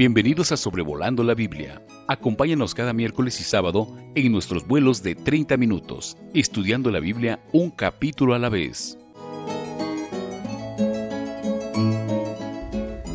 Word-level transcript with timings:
Bienvenidos 0.00 0.50
a 0.50 0.56
Sobrevolando 0.56 1.22
la 1.22 1.34
Biblia. 1.34 1.82
Acompáñanos 2.08 2.74
cada 2.74 2.94
miércoles 2.94 3.38
y 3.38 3.44
sábado 3.44 3.86
en 4.14 4.32
nuestros 4.32 4.66
vuelos 4.66 5.02
de 5.02 5.14
30 5.14 5.58
minutos, 5.58 6.16
estudiando 6.32 6.90
la 6.90 7.00
Biblia 7.00 7.40
un 7.52 7.70
capítulo 7.70 8.32
a 8.32 8.38
la 8.38 8.48
vez. 8.48 8.96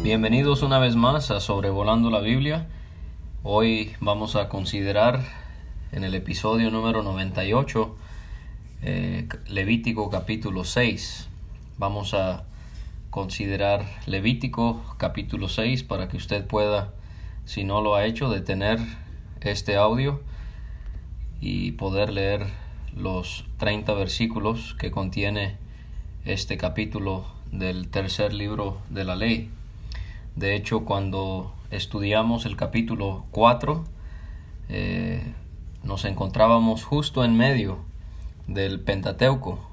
Bienvenidos 0.04 0.62
una 0.62 0.78
vez 0.78 0.96
más 0.96 1.32
a 1.32 1.40
Sobrevolando 1.40 2.12
la 2.12 2.20
Biblia. 2.20 2.68
Hoy 3.42 3.94
vamos 4.00 4.36
a 4.36 4.48
considerar 4.48 5.24
en 5.92 6.04
el 6.04 6.14
episodio 6.14 6.70
número 6.70 7.02
98 7.02 7.96
eh, 8.84 9.28
Levítico 9.48 10.12
capítulo 10.12 10.64
6. 10.64 11.30
Vamos 11.80 12.14
a 12.14 12.44
considerar 13.16 13.86
Levítico 14.08 14.84
capítulo 14.98 15.48
6 15.48 15.84
para 15.84 16.10
que 16.10 16.18
usted 16.18 16.46
pueda, 16.46 16.92
si 17.46 17.64
no 17.64 17.80
lo 17.80 17.96
ha 17.96 18.04
hecho, 18.04 18.28
detener 18.28 18.78
este 19.40 19.78
audio 19.78 20.22
y 21.40 21.72
poder 21.72 22.12
leer 22.12 22.46
los 22.94 23.46
30 23.56 23.94
versículos 23.94 24.76
que 24.78 24.92
contiene 24.92 25.56
este 26.26 26.58
capítulo 26.58 27.24
del 27.54 27.88
tercer 27.88 28.34
libro 28.34 28.80
de 28.90 29.06
la 29.06 29.16
ley. 29.16 29.50
De 30.36 30.54
hecho, 30.54 30.84
cuando 30.84 31.54
estudiamos 31.72 32.46
el 32.46 32.58
capítulo 32.58 33.28
4, 33.32 33.86
eh, 34.68 35.34
nos 35.84 36.04
encontrábamos 36.04 36.84
justo 36.84 37.24
en 37.24 37.38
medio 37.38 37.78
del 38.48 38.82
Pentateuco. 38.82 39.66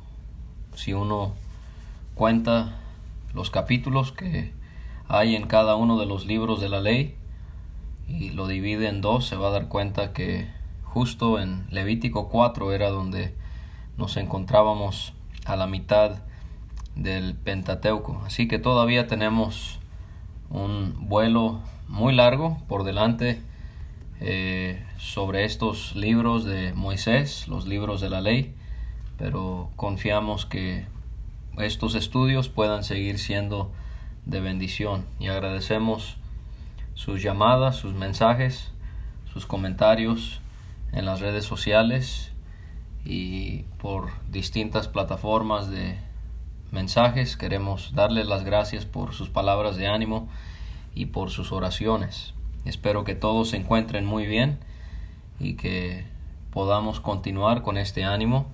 Si 0.76 0.92
uno 0.92 1.34
cuenta 2.14 2.78
los 3.34 3.50
capítulos 3.50 4.12
que 4.12 4.52
hay 5.08 5.36
en 5.36 5.46
cada 5.46 5.76
uno 5.76 5.98
de 5.98 6.06
los 6.06 6.26
libros 6.26 6.60
de 6.60 6.68
la 6.68 6.80
ley 6.80 7.16
y 8.08 8.30
lo 8.30 8.46
divide 8.46 8.88
en 8.88 9.00
dos, 9.00 9.26
se 9.26 9.36
va 9.36 9.48
a 9.48 9.52
dar 9.52 9.68
cuenta 9.68 10.12
que 10.12 10.48
justo 10.84 11.38
en 11.38 11.66
Levítico 11.70 12.28
4 12.28 12.72
era 12.72 12.90
donde 12.90 13.34
nos 13.96 14.16
encontrábamos 14.16 15.14
a 15.44 15.56
la 15.56 15.66
mitad 15.66 16.22
del 16.94 17.34
Pentateuco. 17.34 18.22
Así 18.26 18.48
que 18.48 18.58
todavía 18.58 19.06
tenemos 19.06 19.78
un 20.50 21.08
vuelo 21.08 21.60
muy 21.88 22.14
largo 22.14 22.58
por 22.68 22.84
delante 22.84 23.40
eh, 24.20 24.84
sobre 24.98 25.44
estos 25.44 25.96
libros 25.96 26.44
de 26.44 26.74
Moisés, 26.74 27.48
los 27.48 27.66
libros 27.66 28.00
de 28.00 28.10
la 28.10 28.20
ley, 28.20 28.54
pero 29.18 29.70
confiamos 29.76 30.46
que 30.46 30.86
estos 31.58 31.94
estudios 31.94 32.48
puedan 32.48 32.84
seguir 32.84 33.18
siendo 33.18 33.70
de 34.24 34.40
bendición 34.40 35.06
y 35.18 35.28
agradecemos 35.28 36.16
sus 36.94 37.22
llamadas, 37.22 37.76
sus 37.76 37.94
mensajes, 37.94 38.70
sus 39.32 39.46
comentarios 39.46 40.40
en 40.92 41.06
las 41.06 41.20
redes 41.20 41.44
sociales 41.44 42.32
y 43.04 43.64
por 43.78 44.10
distintas 44.30 44.88
plataformas 44.88 45.70
de 45.70 45.98
mensajes. 46.70 47.36
Queremos 47.36 47.92
darles 47.94 48.26
las 48.26 48.44
gracias 48.44 48.84
por 48.84 49.14
sus 49.14 49.28
palabras 49.28 49.76
de 49.76 49.88
ánimo 49.88 50.28
y 50.94 51.06
por 51.06 51.30
sus 51.30 51.52
oraciones. 51.52 52.34
Espero 52.64 53.04
que 53.04 53.14
todos 53.14 53.50
se 53.50 53.56
encuentren 53.56 54.04
muy 54.04 54.26
bien 54.26 54.58
y 55.40 55.54
que 55.54 56.04
podamos 56.52 57.00
continuar 57.00 57.62
con 57.62 57.76
este 57.76 58.04
ánimo 58.04 58.46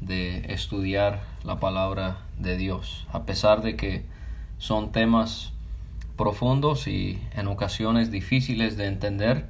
de 0.00 0.52
estudiar 0.52 1.31
la 1.44 1.58
palabra 1.60 2.18
de 2.38 2.56
Dios, 2.56 3.06
a 3.12 3.24
pesar 3.24 3.62
de 3.62 3.76
que 3.76 4.04
son 4.58 4.92
temas 4.92 5.52
profundos 6.16 6.86
y 6.86 7.20
en 7.34 7.48
ocasiones 7.48 8.10
difíciles 8.10 8.76
de 8.76 8.86
entender 8.86 9.46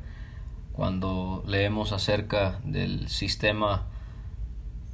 cuando 0.73 1.45
leemos 1.47 1.93
acerca 1.93 2.61
del 2.65 3.09
sistema 3.09 3.85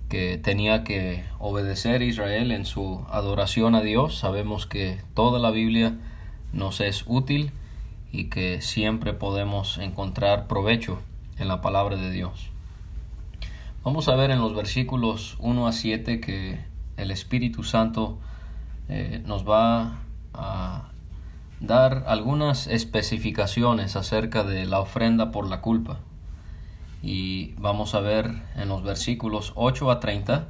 que 0.08 0.38
tenía 0.38 0.84
que 0.84 1.24
obedecer 1.38 2.02
Israel 2.02 2.50
en 2.50 2.64
su 2.64 3.04
adoración 3.10 3.74
a 3.74 3.82
Dios. 3.82 4.18
Sabemos 4.18 4.66
que 4.66 5.00
toda 5.14 5.38
la 5.38 5.50
Biblia 5.50 5.96
nos 6.52 6.80
es 6.80 7.04
útil 7.06 7.52
y 8.10 8.24
que 8.24 8.62
siempre 8.62 9.12
podemos 9.12 9.78
encontrar 9.78 10.46
provecho 10.46 10.98
en 11.38 11.46
la 11.46 11.60
palabra 11.60 11.96
de 11.96 12.10
Dios. 12.10 12.50
Vamos 13.84 14.08
a 14.08 14.16
ver 14.16 14.30
en 14.30 14.40
los 14.40 14.54
versículos 14.54 15.36
1 15.40 15.68
a 15.68 15.72
7 15.72 16.20
que 16.20 16.58
el 16.98 17.10
Espíritu 17.10 17.62
Santo 17.62 18.18
eh, 18.88 19.22
nos 19.24 19.48
va 19.48 19.98
a 20.34 20.88
dar 21.60 22.04
algunas 22.06 22.66
especificaciones 22.66 23.96
acerca 23.96 24.44
de 24.44 24.66
la 24.66 24.80
ofrenda 24.80 25.30
por 25.30 25.48
la 25.48 25.60
culpa. 25.60 26.00
Y 27.02 27.54
vamos 27.54 27.94
a 27.94 28.00
ver 28.00 28.30
en 28.56 28.68
los 28.68 28.82
versículos 28.82 29.52
8 29.54 29.90
a 29.90 30.00
30 30.00 30.48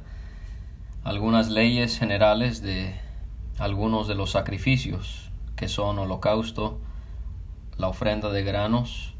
algunas 1.03 1.49
leyes 1.49 1.97
generales 1.97 2.61
de 2.61 2.95
algunos 3.57 4.07
de 4.07 4.15
los 4.15 4.31
sacrificios 4.31 5.29
que 5.55 5.67
son 5.67 5.99
holocausto, 5.99 6.79
la 7.77 7.87
ofrenda 7.87 8.29
de 8.29 8.43
granos 8.43 9.13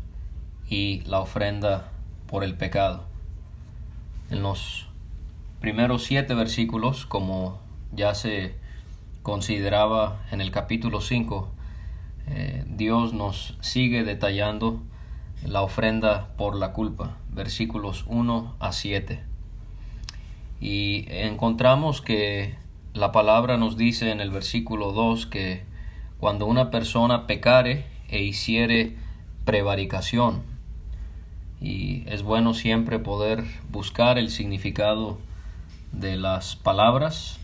y 0.67 1.01
la 1.01 1.19
ofrenda 1.19 1.91
por 2.27 2.43
el 2.43 2.55
pecado. 2.55 3.03
En 4.29 4.43
los 4.43 4.88
primeros 5.59 6.03
siete 6.03 6.33
versículos, 6.33 7.05
como 7.05 7.59
ya 7.91 8.15
se 8.15 8.55
consideraba 9.23 10.23
en 10.31 10.41
el 10.41 10.51
capítulo 10.51 11.01
5, 11.01 11.49
eh, 12.27 12.63
Dios 12.67 13.13
nos 13.13 13.57
sigue 13.61 14.03
detallando 14.03 14.81
la 15.45 15.61
ofrenda 15.61 16.29
por 16.37 16.55
la 16.55 16.71
culpa, 16.71 17.17
versículos 17.29 18.05
1 18.07 18.55
a 18.59 18.71
7. 18.71 19.21
Y 20.61 21.05
encontramos 21.09 22.01
que 22.01 22.55
la 22.93 23.11
palabra 23.11 23.57
nos 23.57 23.77
dice 23.77 24.11
en 24.11 24.21
el 24.21 24.31
versículo 24.31 24.91
2 24.91 25.25
que 25.25 25.63
cuando 26.19 26.45
una 26.45 26.69
persona 26.69 27.27
pecare 27.27 27.85
e 28.09 28.21
hiciere 28.23 28.95
prevaricación, 29.45 30.43
y 31.61 32.03
es 32.07 32.23
bueno 32.23 32.53
siempre 32.53 32.99
poder 32.99 33.43
buscar 33.69 34.17
el 34.17 34.29
significado 34.29 35.17
de 35.91 36.17
las 36.17 36.55
palabras. 36.55 37.39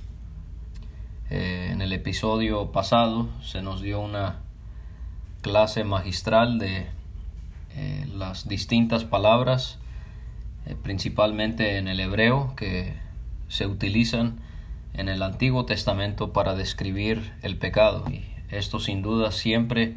Eh, 1.30 1.70
en 1.72 1.82
el 1.82 1.92
episodio 1.94 2.72
pasado 2.72 3.28
se 3.42 3.62
nos 3.62 3.82
dio 3.82 4.00
una 4.00 4.38
clase 5.42 5.84
magistral 5.84 6.60
de 6.60 6.88
eh, 7.76 8.08
las 8.14 8.48
distintas 8.48 9.04
palabras, 9.04 9.80
eh, 10.66 10.76
principalmente 10.82 11.78
en 11.78 11.88
el 11.88 12.00
hebreo, 12.00 12.54
que 12.56 12.94
se 13.48 13.68
utilizan 13.68 14.40
en 14.94 15.10
el 15.10 15.22
Antiguo 15.22 15.66
Testamento 15.66 16.32
para 16.32 16.56
describir 16.56 17.34
el 17.42 17.58
pecado. 17.58 18.06
Y 18.10 18.26
esto 18.50 18.80
sin 18.80 19.02
duda 19.02 19.32
siempre 19.32 19.96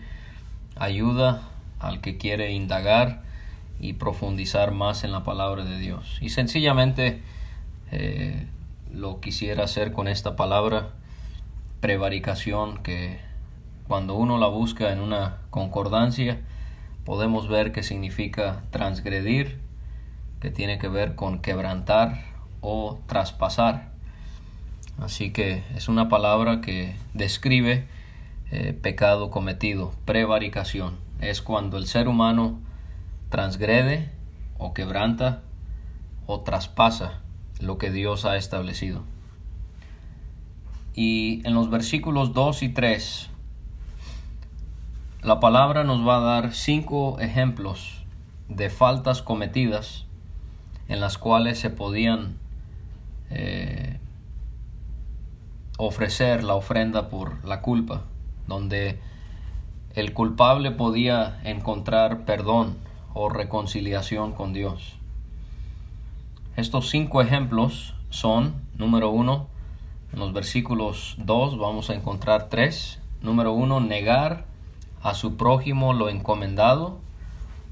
ayuda 0.77 1.43
al 1.79 2.01
que 2.01 2.17
quiere 2.17 2.53
indagar 2.53 3.23
y 3.81 3.93
profundizar 3.93 4.73
más 4.73 5.05
en 5.05 5.13
la 5.13 5.23
palabra 5.23 5.65
de 5.65 5.79
Dios. 5.79 6.19
Y 6.21 6.31
sencillamente 6.31 7.23
eh, 7.91 8.47
lo 8.93 9.21
quisiera 9.21 9.65
hacer 9.65 9.93
con 9.93 10.09
esta 10.09 10.37
palabra 10.37 10.91
prevaricación 11.81 12.83
que 12.83 13.19
cuando 13.87 14.15
uno 14.15 14.39
la 14.39 14.49
busca 14.49 14.93
en 14.93 15.01
una 15.01 15.39
concordancia 15.51 16.41
podemos 17.05 17.49
ver 17.49 17.73
que 17.73 17.83
significa 17.83 18.63
transgredir, 18.71 19.61
que 20.41 20.51
tiene 20.51 20.79
que 20.79 20.89
ver 20.89 21.15
con 21.15 21.41
quebrantar 21.41 22.25
o 22.61 22.99
traspasar. 23.07 23.93
Así 25.01 25.31
que 25.31 25.63
es 25.75 25.89
una 25.89 26.09
palabra 26.09 26.61
que 26.61 26.97
describe 27.15 27.87
eh, 28.51 28.73
pecado 28.75 29.31
cometido, 29.31 29.93
prevaricación. 30.05 30.99
Es 31.21 31.41
cuando 31.41 31.79
el 31.79 31.87
ser 31.87 32.09
humano 32.09 32.59
transgrede 33.31 34.11
o 34.59 34.75
quebranta 34.75 35.43
o 36.27 36.41
traspasa 36.41 37.21
lo 37.61 37.79
que 37.79 37.91
Dios 37.91 38.25
ha 38.25 38.37
establecido. 38.37 39.03
Y 40.95 41.47
en 41.47 41.55
los 41.55 41.71
versículos 41.71 42.33
2 42.33 42.63
y 42.63 42.69
3, 42.71 43.31
la 45.23 45.41
palabra 45.41 45.85
nos 45.85 46.07
va 46.07 46.17
a 46.17 46.21
dar 46.21 46.55
cinco 46.55 47.21
ejemplos 47.21 48.05
de 48.49 48.71
faltas 48.71 49.23
cometidas 49.23 50.07
en 50.89 51.01
las 51.01 51.19
cuales 51.19 51.59
se 51.59 51.71
podían 51.71 52.39
eh, 53.31 53.99
ofrecer 55.77 56.45
la 56.45 56.55
ofrenda 56.55 57.09
por 57.09 57.45
la 57.45 57.63
culpa, 57.63 58.05
donde 58.47 58.99
el 59.95 60.13
culpable 60.13 60.71
podía 60.71 61.41
encontrar 61.45 62.25
perdón 62.25 62.77
o 63.15 63.29
reconciliación 63.29 64.33
con 64.33 64.53
Dios. 64.53 64.98
Estos 66.59 66.91
cinco 66.91 67.23
ejemplos 67.23 67.95
son, 68.11 68.57
número 68.75 69.11
uno, 69.11 69.47
en 70.13 70.19
los 70.19 70.33
versículos 70.33 71.15
2 71.19 71.57
vamos 71.57 71.89
a 71.89 71.95
encontrar 71.95 72.49
tres. 72.49 73.01
Número 73.23 73.53
uno, 73.53 73.79
negar 73.79 74.45
a 75.01 75.15
su 75.15 75.37
prójimo 75.37 75.93
lo 75.93 76.09
encomendado 76.09 76.99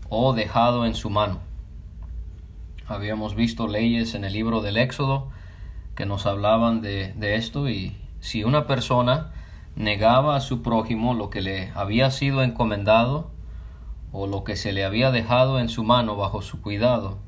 o 0.08 0.34
dejado 0.34 0.86
en 0.86 0.94
su 0.94 1.10
mano. 1.10 1.40
Habíamos 2.86 3.34
visto 3.34 3.66
leyes 3.66 4.14
en 4.14 4.24
el 4.24 4.32
libro 4.32 4.60
del 4.60 4.76
Éxodo 4.76 5.32
que 5.96 6.06
nos 6.06 6.24
hablaban 6.24 6.80
de, 6.80 7.12
de 7.14 7.34
esto 7.34 7.68
y 7.68 7.96
si 8.20 8.44
una 8.44 8.68
persona 8.68 9.32
negaba 9.74 10.36
a 10.36 10.40
su 10.40 10.62
prójimo 10.62 11.12
lo 11.12 11.28
que 11.28 11.40
le 11.40 11.72
había 11.74 12.12
sido 12.12 12.44
encomendado 12.44 13.32
o 14.12 14.28
lo 14.28 14.44
que 14.44 14.54
se 14.54 14.72
le 14.72 14.84
había 14.84 15.10
dejado 15.10 15.58
en 15.58 15.68
su 15.68 15.82
mano 15.82 16.14
bajo 16.14 16.40
su 16.40 16.62
cuidado, 16.62 17.18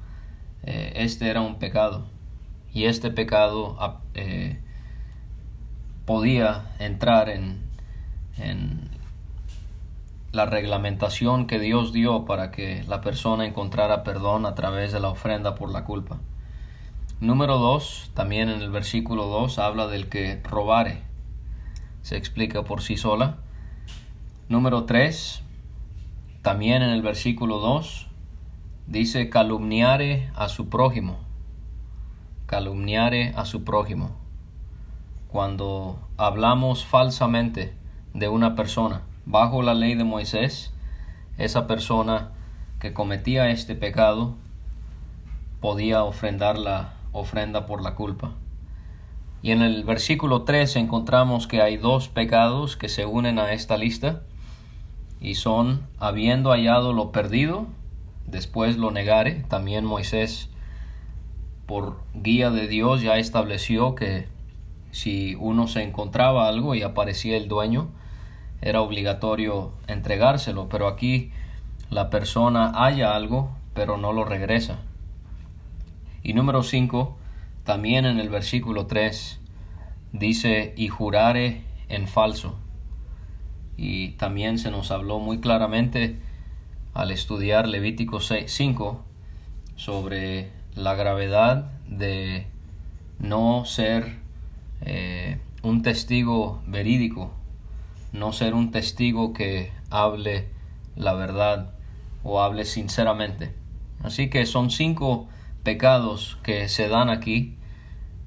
eh, 0.65 0.93
este 0.97 1.29
era 1.29 1.41
un 1.41 1.59
pecado. 1.59 2.07
Y 2.73 2.85
este 2.85 3.11
pecado 3.11 3.77
ah, 3.81 4.01
eh, 4.15 4.61
podía 6.05 6.73
entrar 6.79 7.29
en, 7.29 7.63
en 8.37 8.91
la 10.33 10.47
reglamentación 10.47 11.47
que 11.47 11.59
Dios 11.59 11.93
dio 11.93 12.25
para 12.25 12.51
que 12.51 12.85
la 12.87 13.01
persona 13.01 13.47
encontrara 13.47 14.05
perdón 14.05 14.47
a 14.47 14.55
través 14.55 14.93
de 14.93 15.01
la 15.01 15.09
ofrenda 15.09 15.55
por 15.55 15.71
la 15.71 15.85
culpa. 15.85 16.19
Número 17.21 17.59
2, 17.59 18.13
también 18.15 18.49
en 18.49 18.61
el 18.61 18.71
versículo 18.71 19.27
2 19.27 19.59
habla 19.59 19.89
del 19.89 20.09
que 20.09 20.41
robare. 20.45 21.03
Se 22.03 22.17
explica 22.17 22.63
por 22.63 22.83
sí 22.83 22.97
sola. 22.97 23.39
Número 24.49 24.85
3, 24.85 25.43
también 26.43 26.83
en 26.83 26.91
el 26.91 27.03
versículo 27.03 27.59
2 27.59 28.07
dice 28.89 29.29
calumniare 29.29 30.31
a 30.35 30.49
su 30.49 30.71
prójimo. 30.71 31.19
Calumniare 32.47 33.35
a 33.37 33.45
su 33.45 33.63
prójimo. 33.63 34.13
Cuando 35.29 35.99
hablamos 36.17 36.87
falsamente 36.87 37.75
de 38.15 38.29
una 38.29 38.57
persona 38.57 39.03
bajo 39.27 39.61
la 39.61 39.75
ley 39.75 39.95
de 39.95 40.05
Moisés, 40.05 40.73
esa 41.37 41.67
persona 41.67 42.31
que 42.81 42.95
cometía 42.95 43.51
este 43.51 43.75
pecado 43.75 44.37
podía 45.61 46.03
ofrendar 46.03 46.57
la 46.57 46.95
ofrenda 47.13 47.67
por 47.67 47.83
la 47.83 47.95
culpa. 47.95 48.33
Y 49.43 49.51
en 49.51 49.61
el 49.61 49.85
versículo 49.85 50.43
3 50.43 50.77
encontramos 50.77 51.47
que 51.47 51.61
hay 51.61 51.77
dos 51.77 52.09
pecados 52.09 52.79
que 52.79 52.89
se 52.89 53.05
unen 53.05 53.39
a 53.39 53.53
esta 53.53 53.77
lista 53.77 54.23
y 55.21 55.35
son 55.35 55.87
habiendo 55.99 56.51
hallado 56.51 56.95
lo 56.95 57.13
perdido, 57.13 57.67
después 58.31 58.77
lo 58.77 58.91
negare. 58.91 59.45
También 59.49 59.85
Moisés, 59.85 60.49
por 61.67 62.03
guía 62.15 62.51
de 62.51 62.69
Dios, 62.69 63.03
ya 63.03 63.19
estableció 63.19 63.95
que 63.95 64.29
si 64.91 65.35
uno 65.37 65.69
se 65.69 65.83
encontraba 65.83 66.49
algo 66.49 66.75
y 66.75 66.83
aparecía 66.83 67.37
el 67.37 67.49
dueño, 67.49 67.89
era 68.61 68.81
obligatorio 68.81 69.73
entregárselo, 69.87 70.69
pero 70.69 70.89
aquí 70.89 71.31
la 71.91 72.11
persona 72.11 72.73
halla 72.75 73.15
algo, 73.15 73.51
pero 73.75 73.97
no 73.97 74.13
lo 74.13 74.25
regresa. 74.25 74.81
Y 76.23 76.33
número 76.33 76.63
5, 76.63 77.17
también 77.65 78.07
en 78.07 78.19
el 78.19 78.29
versículo 78.29 78.87
3, 78.87 79.41
dice, 80.13 80.75
y 80.77 80.89
jurare 80.89 81.63
en 81.89 82.09
falso 82.09 82.57
y 83.79 84.09
también 84.11 84.59
se 84.59 84.73
nos 84.73 84.91
habló 84.91 85.21
muy 85.21 85.39
claramente 85.39 86.19
al 86.99 87.13
estudiar 87.13 87.69
Levítico 87.69 88.19
5 88.21 89.05
sobre 89.77 90.51
la 90.75 90.97
gravedad 90.97 91.71
de 91.87 92.49
no 93.21 93.65
ser 93.67 94.17
eh, 94.81 95.39
un 95.63 95.83
testigo 95.83 96.61
verídico, 96.67 97.33
no 98.13 98.33
ser 98.33 98.53
un 98.55 98.73
testigo 98.73 99.33
que 99.33 99.71
hable 99.91 100.49
la 100.97 101.15
verdad 101.15 101.71
o 102.25 102.43
hable 102.43 102.65
sinceramente. 102.65 103.55
Así 104.03 104.29
que 104.29 104.45
son 104.45 104.73
cinco 104.73 105.29
pecados 105.63 106.37
que 106.43 106.69
se 106.69 106.89
dan 106.89 107.11
aquí. 107.11 107.55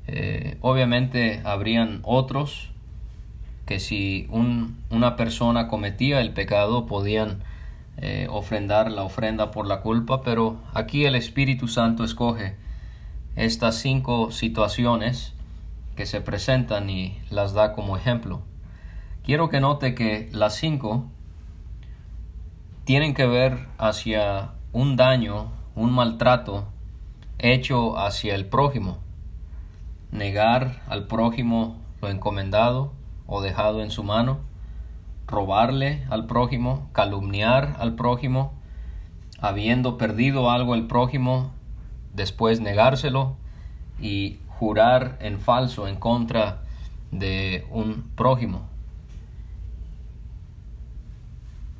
Eh, 0.07 0.57
obviamente 0.62 1.41
habrían 1.44 2.00
otros, 2.03 2.71
que 3.65 3.81
si 3.81 4.29
una 4.31 5.17
persona 5.17 5.67
cometía 5.67 6.21
el 6.21 6.31
pecado 6.31 6.85
podían 6.85 7.44
eh, 7.97 8.27
ofrendar 8.29 8.91
la 8.91 9.03
ofrenda 9.03 9.51
por 9.51 9.67
la 9.67 9.81
culpa, 9.81 10.21
pero 10.21 10.57
aquí 10.73 11.05
el 11.05 11.15
Espíritu 11.15 11.67
Santo 11.67 12.03
escoge 12.03 12.55
estas 13.35 13.75
cinco 13.75 14.31
situaciones 14.31 15.33
que 15.95 16.05
se 16.05 16.21
presentan 16.21 16.89
y 16.89 17.19
las 17.29 17.53
da 17.53 17.73
como 17.73 17.97
ejemplo. 17.97 18.41
Quiero 19.23 19.49
que 19.49 19.59
note 19.59 19.93
que 19.93 20.29
las 20.31 20.55
cinco 20.55 21.05
tienen 22.85 23.13
que 23.13 23.27
ver 23.27 23.67
hacia 23.77 24.51
un 24.73 24.95
daño, 24.95 25.51
un 25.75 25.91
maltrato 25.91 26.65
hecho 27.38 27.97
hacia 27.99 28.35
el 28.35 28.45
prójimo. 28.45 28.97
Negar 30.11 30.81
al 30.88 31.07
prójimo 31.07 31.77
lo 32.01 32.09
encomendado, 32.09 32.93
o 33.27 33.41
dejado 33.41 33.81
en 33.81 33.91
su 33.91 34.03
mano, 34.03 34.39
robarle 35.27 36.06
al 36.09 36.25
prójimo, 36.27 36.89
calumniar 36.94 37.75
al 37.79 37.95
prójimo, 37.95 38.53
habiendo 39.39 39.97
perdido 39.97 40.51
algo 40.51 40.75
el 40.75 40.88
prójimo, 40.88 41.51
después 42.13 42.62
negárselo 42.62 43.38
y 44.00 44.39
jurar 44.47 45.18
en 45.21 45.39
falso 45.39 45.88
en 45.88 45.95
contra 45.95 46.63
de 47.12 47.65
un 47.71 48.03
prójimo. 48.15 48.68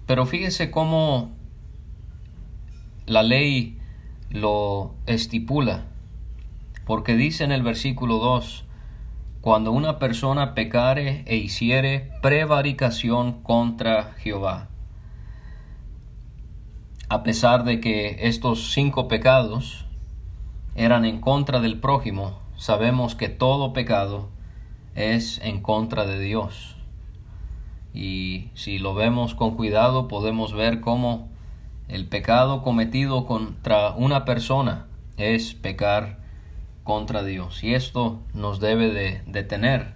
Pero 0.08 0.26
fíjese 0.26 0.72
cómo 0.72 1.30
la 3.06 3.24
ley 3.24 3.80
lo 4.30 4.94
estipula, 5.06 5.86
porque 6.86 7.16
dice 7.16 7.44
en 7.44 7.52
el 7.52 7.64
versículo 7.64 8.18
2, 8.18 8.66
cuando 9.42 9.72
una 9.72 9.98
persona 9.98 10.54
pecare 10.54 11.24
e 11.26 11.36
hiciere 11.36 12.12
prevaricación 12.22 13.42
contra 13.42 14.14
Jehová. 14.20 14.70
A 17.10 17.24
pesar 17.24 17.64
de 17.64 17.82
que 17.82 18.28
estos 18.28 18.72
cinco 18.72 19.08
pecados 19.08 19.86
eran 20.76 21.06
en 21.06 21.20
contra 21.20 21.60
del 21.60 21.80
prójimo, 21.80 22.40
sabemos 22.56 23.16
que 23.16 23.30
todo 23.30 23.74
pecado 23.74 24.30
es 24.94 25.40
en 25.44 25.62
contra 25.62 26.06
de 26.06 26.20
Dios. 26.20 26.78
Y 27.94 28.50
si 28.54 28.78
lo 28.78 28.94
vemos 28.94 29.34
con 29.34 29.56
cuidado 29.56 30.08
podemos 30.08 30.54
ver 30.54 30.82
cómo 30.82 31.30
el 31.88 32.08
pecado 32.08 32.62
cometido 32.62 33.26
contra 33.26 33.92
una 33.92 34.24
persona 34.24 34.86
es 35.18 35.56
pecar 35.56 36.21
contra 36.92 37.24
Dios. 37.24 37.64
Y 37.64 37.74
esto 37.74 38.20
nos 38.34 38.60
debe 38.60 38.92
de 38.92 39.22
detener 39.26 39.94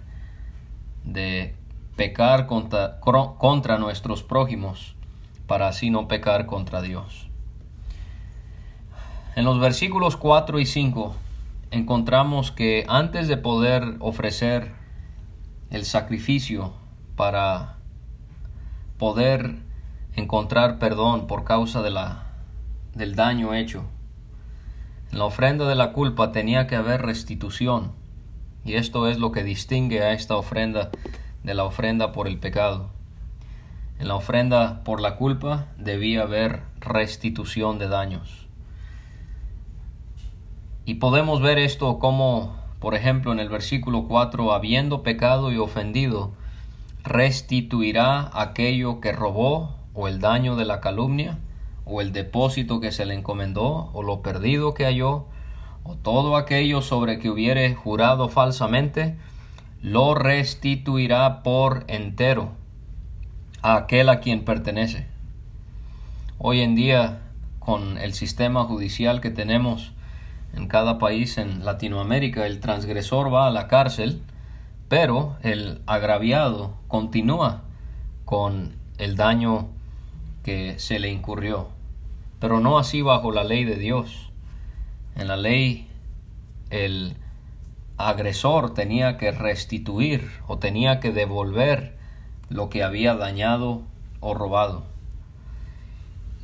de 1.04 1.54
pecar 1.94 2.46
contra, 2.46 3.00
contra 3.00 3.76
nuestros 3.76 4.22
prójimos 4.22 4.96
para 5.46 5.68
así 5.68 5.90
no 5.90 6.08
pecar 6.08 6.46
contra 6.46 6.80
Dios. 6.80 7.28
En 9.34 9.44
los 9.44 9.60
versículos 9.60 10.16
4 10.16 10.58
y 10.58 10.64
5 10.64 11.14
encontramos 11.70 12.50
que 12.50 12.86
antes 12.88 13.28
de 13.28 13.36
poder 13.36 13.96
ofrecer 14.00 14.72
el 15.68 15.84
sacrificio 15.84 16.72
para 17.14 17.76
poder 18.96 19.56
encontrar 20.14 20.78
perdón 20.78 21.26
por 21.26 21.44
causa 21.44 21.82
de 21.82 21.90
la, 21.90 22.24
del 22.94 23.16
daño 23.16 23.52
hecho 23.52 23.84
en 25.12 25.18
la 25.18 25.24
ofrenda 25.24 25.66
de 25.68 25.74
la 25.74 25.92
culpa 25.92 26.32
tenía 26.32 26.66
que 26.66 26.76
haber 26.76 27.02
restitución, 27.02 27.92
y 28.64 28.74
esto 28.74 29.08
es 29.08 29.18
lo 29.18 29.32
que 29.32 29.44
distingue 29.44 30.02
a 30.02 30.12
esta 30.12 30.36
ofrenda 30.36 30.90
de 31.42 31.54
la 31.54 31.64
ofrenda 31.64 32.12
por 32.12 32.26
el 32.26 32.38
pecado. 32.38 32.90
En 33.98 34.08
la 34.08 34.16
ofrenda 34.16 34.82
por 34.84 35.00
la 35.00 35.16
culpa 35.16 35.68
debía 35.78 36.22
haber 36.22 36.62
restitución 36.80 37.78
de 37.78 37.88
daños. 37.88 38.46
Y 40.84 40.94
podemos 40.96 41.40
ver 41.40 41.58
esto 41.58 41.98
como, 41.98 42.56
por 42.80 42.94
ejemplo, 42.94 43.32
en 43.32 43.40
el 43.40 43.48
versículo 43.48 44.06
4, 44.06 44.52
habiendo 44.52 45.02
pecado 45.02 45.50
y 45.50 45.58
ofendido, 45.58 46.32
restituirá 47.04 48.30
aquello 48.34 49.00
que 49.00 49.12
robó 49.12 49.76
o 49.94 50.08
el 50.08 50.20
daño 50.20 50.56
de 50.56 50.64
la 50.64 50.80
calumnia 50.80 51.38
o 51.86 52.00
el 52.00 52.12
depósito 52.12 52.80
que 52.80 52.92
se 52.92 53.06
le 53.06 53.14
encomendó, 53.14 53.90
o 53.94 54.02
lo 54.02 54.20
perdido 54.20 54.74
que 54.74 54.84
halló, 54.84 55.26
o 55.84 55.94
todo 55.94 56.36
aquello 56.36 56.82
sobre 56.82 57.18
que 57.18 57.30
hubiere 57.30 57.74
jurado 57.74 58.28
falsamente, 58.28 59.16
lo 59.80 60.14
restituirá 60.14 61.44
por 61.44 61.84
entero 61.86 62.50
a 63.62 63.76
aquel 63.76 64.08
a 64.08 64.18
quien 64.18 64.44
pertenece. 64.44 65.06
Hoy 66.38 66.60
en 66.60 66.74
día, 66.74 67.22
con 67.60 67.98
el 67.98 68.14
sistema 68.14 68.64
judicial 68.64 69.20
que 69.20 69.30
tenemos 69.30 69.92
en 70.54 70.66
cada 70.66 70.98
país 70.98 71.38
en 71.38 71.64
Latinoamérica, 71.64 72.46
el 72.46 72.58
transgresor 72.58 73.32
va 73.32 73.46
a 73.46 73.50
la 73.50 73.68
cárcel, 73.68 74.22
pero 74.88 75.36
el 75.42 75.82
agraviado 75.86 76.74
continúa 76.88 77.62
con 78.24 78.74
el 78.98 79.14
daño 79.14 79.68
que 80.42 80.78
se 80.78 80.98
le 80.98 81.10
incurrió, 81.10 81.75
pero 82.40 82.60
no 82.60 82.78
así 82.78 83.02
bajo 83.02 83.32
la 83.32 83.44
ley 83.44 83.64
de 83.64 83.76
Dios. 83.76 84.30
En 85.16 85.28
la 85.28 85.36
ley 85.36 85.88
el 86.70 87.16
agresor 87.96 88.74
tenía 88.74 89.16
que 89.16 89.32
restituir 89.32 90.30
o 90.46 90.58
tenía 90.58 91.00
que 91.00 91.12
devolver 91.12 91.96
lo 92.48 92.68
que 92.68 92.82
había 92.82 93.14
dañado 93.14 93.82
o 94.20 94.34
robado. 94.34 94.84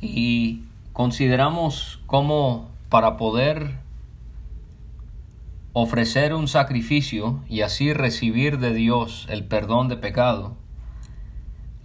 Y 0.01 0.63
consideramos 0.91 1.99
cómo 2.07 2.69
para 2.89 3.17
poder 3.17 3.77
ofrecer 5.73 6.33
un 6.33 6.47
sacrificio 6.47 7.41
y 7.49 7.61
así 7.61 7.93
recibir 7.93 8.59
de 8.59 8.73
Dios 8.73 9.25
el 9.29 9.43
perdón 9.45 9.87
de 9.87 9.97
pecado, 9.97 10.55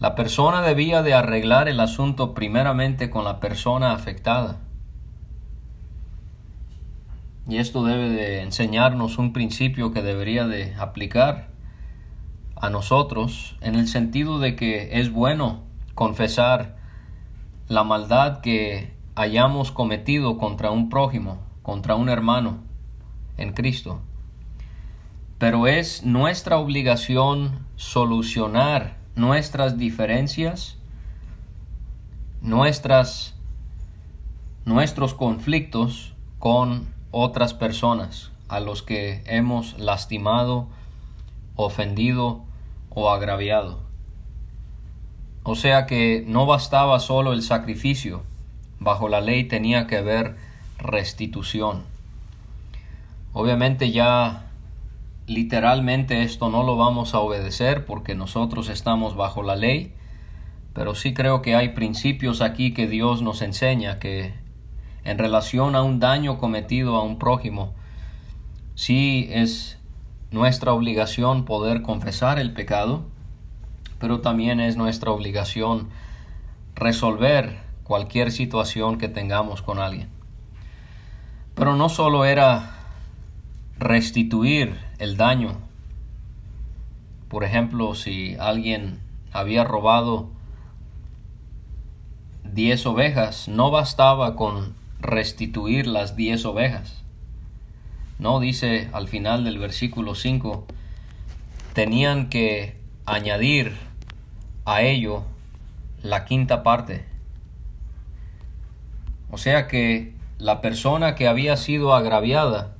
la 0.01 0.15
persona 0.15 0.63
debía 0.63 1.03
de 1.03 1.15
arreglar 1.15 1.69
el 1.69 1.81
asunto 1.81 2.33
primeramente 2.33 3.11
con 3.11 3.25
la 3.25 3.41
persona 3.41 3.93
afectada. 3.93 4.61
Y 7.49 7.57
esto 7.57 7.83
debe 7.85 8.09
de 8.11 8.43
enseñarnos 8.43 9.19
un 9.19 9.33
principio 9.33 9.93
que 9.93 10.03
debería 10.03 10.47
de 10.47 10.75
aplicar 10.77 11.49
a 12.55 12.71
nosotros 12.71 13.57
en 13.61 13.75
el 13.75 13.89
sentido 13.89 14.39
de 14.39 14.55
que 14.55 15.01
es 15.01 15.11
bueno 15.11 15.63
confesar 15.95 16.77
la 17.67 17.83
maldad 17.83 18.41
que 18.41 18.95
hayamos 19.17 19.73
cometido 19.73 20.39
contra 20.39 20.71
un 20.71 20.91
prójimo, 20.91 21.41
contra 21.63 21.97
un 21.97 22.09
hermano 22.09 22.59
en 23.37 23.53
Cristo. 23.53 24.01
Pero 25.39 25.67
es 25.67 26.05
nuestra 26.05 26.59
obligación 26.59 27.67
solucionar 27.77 28.98
nuestras 29.19 29.77
diferencias, 29.79 30.77
nuestras, 32.41 33.35
nuestros 34.65 35.13
conflictos 35.13 36.15
con 36.39 36.95
otras 37.11 37.53
personas 37.53 38.31
a 38.49 38.61
los 38.61 38.83
que 38.83 39.23
hemos 39.27 39.77
lastimado, 39.79 40.69
ofendido 41.57 42.45
o 42.91 43.11
agraviado. 43.11 43.81
O 45.43 45.57
sea 45.57 45.87
que 45.87 46.25
no 46.27 46.47
bastaba 46.47 47.01
solo 47.01 47.33
el 47.33 47.43
sacrificio, 47.43 48.23
bajo 48.79 49.09
la 49.09 49.21
ley 49.21 49.45
tenía 49.45 49.89
que 49.89 49.97
haber 49.97 50.37
restitución. 50.79 51.83
Obviamente 53.33 53.91
ya 53.91 54.48
literalmente 55.29 56.23
esto 56.23 56.49
no 56.49 56.63
lo 56.63 56.77
vamos 56.77 57.15
a 57.15 57.21
obedecer 57.21 57.85
porque 57.85 58.15
nosotros 58.15 58.69
estamos 58.69 59.15
bajo 59.15 59.43
la 59.43 59.57
ley, 59.57 59.95
pero 60.73 60.95
sí 60.95 61.13
creo 61.13 61.43
que 61.43 61.55
hay 61.55 61.71
principios 61.71 62.41
aquí 62.41 62.73
que 62.73 62.89
Dios 62.89 63.21
nos 63.21 63.43
enseña 63.43 63.99
que 63.99 64.33
en 65.05 65.19
relación 65.19 65.77
a 65.77 65.83
un 65.83 66.01
daño 66.01 66.39
cometido 66.39 66.97
a 66.97 67.03
un 67.03 67.19
prójimo, 67.19 67.75
sí 68.75 69.29
es 69.31 69.79
nuestra 70.31 70.73
obligación 70.73 71.45
poder 71.45 71.83
confesar 71.83 72.39
el 72.39 72.53
pecado, 72.53 73.05
pero 73.99 74.21
también 74.21 74.61
es 74.61 74.77
nuestra 74.77 75.11
obligación 75.11 75.91
resolver 76.75 77.59
cualquier 77.83 78.33
situación 78.33 78.99
que 78.99 79.09
tengamos 79.09 79.61
con 79.63 79.79
alguien. 79.79 80.09
Pero 81.55 81.77
no 81.77 81.89
solo 81.89 82.25
era 82.25 82.77
restituir 83.79 84.88
el 84.99 85.17
daño. 85.17 85.59
Por 87.29 87.45
ejemplo, 87.45 87.95
si 87.95 88.37
alguien 88.37 89.01
había 89.33 89.65
robado 89.65 90.31
10 92.45 92.87
ovejas, 92.87 93.49
no 93.49 93.71
bastaba 93.71 94.35
con 94.35 94.75
restituir 95.01 95.87
las 95.87 96.17
diez 96.17 96.45
ovejas. 96.45 97.03
No 98.19 98.41
dice 98.41 98.89
al 98.93 99.09
final 99.09 99.45
del 99.45 99.59
versículo 99.59 100.15
5, 100.15 100.67
tenían 101.73 102.29
que 102.29 102.77
añadir 103.07 103.77
a 104.65 104.83
ello 104.83 105.23
la 106.03 106.25
quinta 106.25 106.63
parte. 106.63 107.05
O 109.31 109.39
sea 109.39 109.69
que 109.69 110.15
la 110.39 110.61
persona 110.61 111.15
que 111.15 111.29
había 111.29 111.57
sido 111.57 111.95
agraviada, 111.95 112.75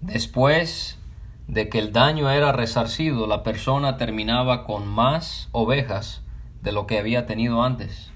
después 0.00 0.98
de 1.48 1.68
que 1.68 1.78
el 1.78 1.92
daño 1.92 2.30
era 2.30 2.52
resarcido, 2.52 3.26
la 3.26 3.42
persona 3.42 3.96
terminaba 3.96 4.64
con 4.64 4.86
más 4.86 5.48
ovejas 5.52 6.22
de 6.62 6.72
lo 6.72 6.86
que 6.86 6.98
había 6.98 7.26
tenido 7.26 7.62
antes, 7.62 8.10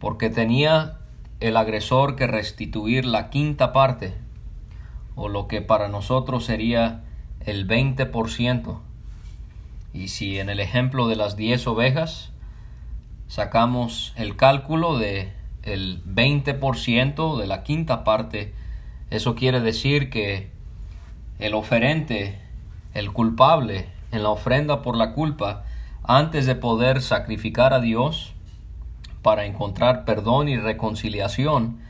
porque 0.00 0.30
tenía 0.30 0.98
el 1.40 1.56
agresor 1.56 2.16
que 2.16 2.26
restituir 2.26 3.04
la 3.04 3.30
quinta 3.30 3.72
parte, 3.72 4.14
o 5.14 5.28
lo 5.28 5.46
que 5.46 5.62
para 5.62 5.88
nosotros 5.88 6.44
sería 6.44 7.04
el 7.40 7.68
20%. 7.68 8.80
Y 9.92 10.08
si 10.08 10.40
en 10.40 10.48
el 10.48 10.58
ejemplo 10.58 11.06
de 11.06 11.16
las 11.16 11.36
10 11.36 11.66
ovejas 11.68 12.32
sacamos 13.28 14.12
el 14.16 14.36
cálculo 14.36 14.98
de 14.98 15.32
el 15.62 16.02
20% 16.04 17.38
de 17.38 17.46
la 17.46 17.62
quinta 17.62 18.02
parte, 18.02 18.52
eso 19.10 19.34
quiere 19.34 19.60
decir 19.60 20.10
que 20.10 20.53
el 21.38 21.54
oferente, 21.54 22.38
el 22.92 23.12
culpable 23.12 23.88
en 24.12 24.22
la 24.22 24.30
ofrenda 24.30 24.82
por 24.82 24.96
la 24.96 25.12
culpa, 25.12 25.64
antes 26.02 26.46
de 26.46 26.54
poder 26.54 27.02
sacrificar 27.02 27.72
a 27.72 27.80
Dios, 27.80 28.34
para 29.22 29.46
encontrar 29.46 30.04
perdón 30.04 30.48
y 30.48 30.56
reconciliación, 30.56 31.80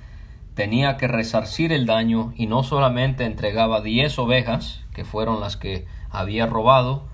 tenía 0.54 0.96
que 0.96 1.08
resarcir 1.08 1.72
el 1.72 1.84
daño 1.84 2.32
y 2.36 2.46
no 2.46 2.62
solamente 2.62 3.24
entregaba 3.24 3.80
diez 3.80 4.18
ovejas, 4.18 4.82
que 4.94 5.04
fueron 5.04 5.40
las 5.40 5.56
que 5.56 5.86
había 6.10 6.46
robado, 6.46 7.04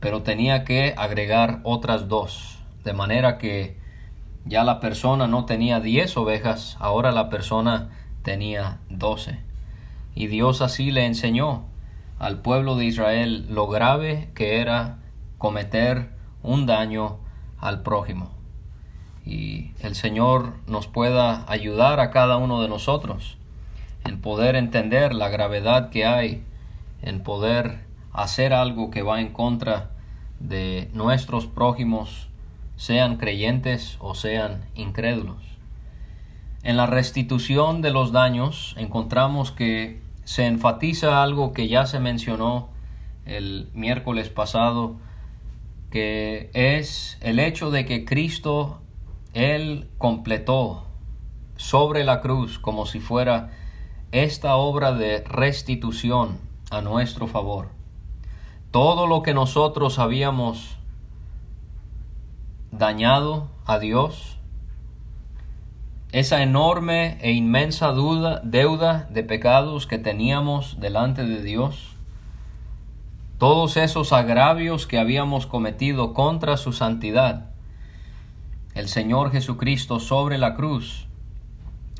pero 0.00 0.22
tenía 0.22 0.64
que 0.64 0.94
agregar 0.96 1.60
otras 1.62 2.08
dos, 2.08 2.58
de 2.84 2.94
manera 2.94 3.38
que 3.38 3.78
ya 4.46 4.64
la 4.64 4.80
persona 4.80 5.26
no 5.26 5.44
tenía 5.44 5.80
diez 5.80 6.16
ovejas, 6.16 6.76
ahora 6.80 7.12
la 7.12 7.28
persona 7.28 7.90
tenía 8.22 8.78
doce. 8.88 9.38
Y 10.14 10.28
Dios 10.28 10.62
así 10.62 10.90
le 10.90 11.06
enseñó 11.06 11.64
al 12.18 12.40
pueblo 12.40 12.76
de 12.76 12.84
Israel 12.84 13.46
lo 13.50 13.68
grave 13.68 14.30
que 14.34 14.60
era 14.60 14.98
cometer 15.38 16.10
un 16.42 16.66
daño 16.66 17.18
al 17.58 17.82
prójimo 17.82 18.34
y 19.24 19.70
el 19.80 19.94
Señor 19.94 20.54
nos 20.66 20.86
pueda 20.86 21.44
ayudar 21.50 22.00
a 22.00 22.10
cada 22.10 22.36
uno 22.36 22.60
de 22.60 22.68
nosotros 22.68 23.38
en 24.04 24.20
poder 24.20 24.54
entender 24.54 25.14
la 25.14 25.30
gravedad 25.30 25.88
que 25.88 26.04
hay, 26.04 26.44
en 27.00 27.22
poder 27.22 27.84
hacer 28.12 28.52
algo 28.52 28.90
que 28.90 29.02
va 29.02 29.20
en 29.20 29.32
contra 29.32 29.90
de 30.40 30.90
nuestros 30.92 31.46
prójimos, 31.46 32.28
sean 32.76 33.16
creyentes 33.16 33.96
o 34.00 34.14
sean 34.14 34.66
incrédulos. 34.74 35.42
En 36.62 36.76
la 36.76 36.86
restitución 36.86 37.80
de 37.80 37.90
los 37.90 38.12
daños 38.12 38.74
encontramos 38.76 39.52
que 39.52 40.02
se 40.24 40.46
enfatiza 40.46 41.22
algo 41.22 41.52
que 41.52 41.68
ya 41.68 41.86
se 41.86 42.00
mencionó 42.00 42.68
el 43.26 43.70
miércoles 43.74 44.28
pasado, 44.28 44.96
que 45.90 46.50
es 46.52 47.18
el 47.20 47.38
hecho 47.38 47.70
de 47.70 47.84
que 47.84 48.04
Cristo 48.04 48.80
él 49.32 49.88
completó 49.98 50.86
sobre 51.56 52.04
la 52.04 52.20
cruz 52.20 52.58
como 52.58 52.86
si 52.86 53.00
fuera 53.00 53.50
esta 54.12 54.56
obra 54.56 54.92
de 54.92 55.22
restitución 55.24 56.38
a 56.70 56.80
nuestro 56.80 57.26
favor. 57.26 57.68
Todo 58.70 59.06
lo 59.06 59.22
que 59.22 59.34
nosotros 59.34 59.98
habíamos 59.98 60.78
dañado 62.70 63.48
a 63.66 63.78
Dios, 63.78 64.33
esa 66.14 66.44
enorme 66.44 67.18
e 67.22 67.32
inmensa 67.32 67.88
duda, 67.88 68.40
deuda 68.44 69.08
de 69.10 69.24
pecados 69.24 69.88
que 69.88 69.98
teníamos 69.98 70.78
delante 70.78 71.24
de 71.24 71.42
Dios, 71.42 71.96
todos 73.38 73.76
esos 73.76 74.12
agravios 74.12 74.86
que 74.86 75.00
habíamos 75.00 75.48
cometido 75.48 76.14
contra 76.14 76.56
su 76.56 76.72
santidad, 76.72 77.50
el 78.76 78.86
Señor 78.86 79.32
Jesucristo 79.32 79.98
sobre 79.98 80.38
la 80.38 80.54
cruz, 80.54 81.08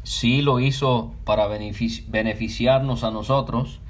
sí 0.05 0.43
lo 0.43 0.61
hizo 0.61 1.13
para 1.25 1.49
beneficiarnos 1.49 3.03
a 3.03 3.11
nosotros, 3.11 3.81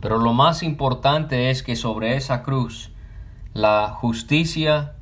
pero 0.00 0.16
lo 0.16 0.32
más 0.32 0.62
importante 0.62 1.50
es 1.50 1.62
que 1.62 1.76
sobre 1.76 2.16
esa 2.16 2.42
cruz 2.42 2.92
la 3.52 3.90
justicia 3.90 4.94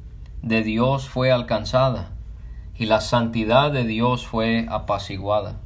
de 0.42 0.64
Dios 0.64 1.08
fue 1.08 1.30
alcanzada 1.30 2.11
y 2.82 2.86
la 2.86 3.00
santidad 3.00 3.70
de 3.70 3.84
Dios 3.84 4.26
fue 4.26 4.66
apaciguada. 4.68 5.60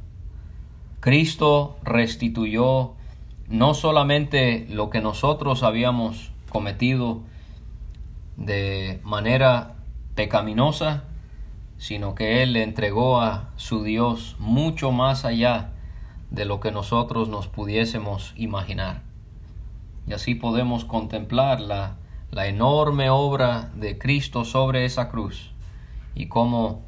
Cristo 0.99 1.77
restituyó 1.81 2.93
no 3.47 3.73
solamente 3.73 4.67
lo 4.69 4.91
que 4.91 5.01
nosotros 5.01 5.63
habíamos 5.63 6.29
cometido 6.49 7.21
de 8.35 9.01
manera 9.03 9.77
pecaminosa, 10.13 11.05
sino 11.79 12.13
que 12.13 12.43
Él 12.43 12.53
le 12.53 12.61
entregó 12.61 13.19
a 13.19 13.49
su 13.55 13.81
Dios 13.83 14.35
mucho 14.37 14.91
más 14.91 15.25
allá 15.25 15.71
de 16.29 16.45
lo 16.45 16.59
que 16.59 16.71
nosotros 16.71 17.29
nos 17.29 17.47
pudiésemos 17.47 18.35
imaginar. 18.37 19.01
Y 20.05 20.13
así 20.13 20.35
podemos 20.35 20.85
contemplar 20.85 21.61
la, 21.61 21.95
la 22.29 22.45
enorme 22.45 23.09
obra 23.09 23.71
de 23.73 23.97
Cristo 23.97 24.45
sobre 24.45 24.85
esa 24.85 25.09
cruz 25.09 25.49
y 26.13 26.27
cómo 26.27 26.85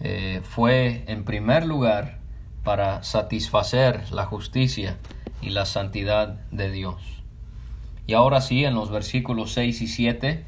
eh, 0.00 0.40
fue 0.44 1.04
en 1.08 1.24
primer 1.24 1.66
lugar 1.66 2.18
para 2.62 3.02
satisfacer 3.02 4.12
la 4.12 4.26
justicia 4.26 4.96
y 5.40 5.50
la 5.50 5.64
santidad 5.64 6.40
de 6.50 6.70
Dios. 6.70 7.02
Y 8.06 8.14
ahora 8.14 8.40
sí, 8.40 8.64
en 8.64 8.74
los 8.74 8.90
versículos 8.90 9.52
6 9.52 9.82
y 9.82 9.86
7 9.86 10.44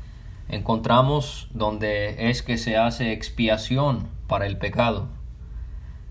encontramos 0.49 1.49
donde 1.53 2.31
es 2.31 2.43
que 2.43 2.59
se 2.59 2.77
hace 2.77 3.13
expiación 3.13 4.09
para 4.27 4.47
el 4.47 4.59
pecado. 4.59 5.09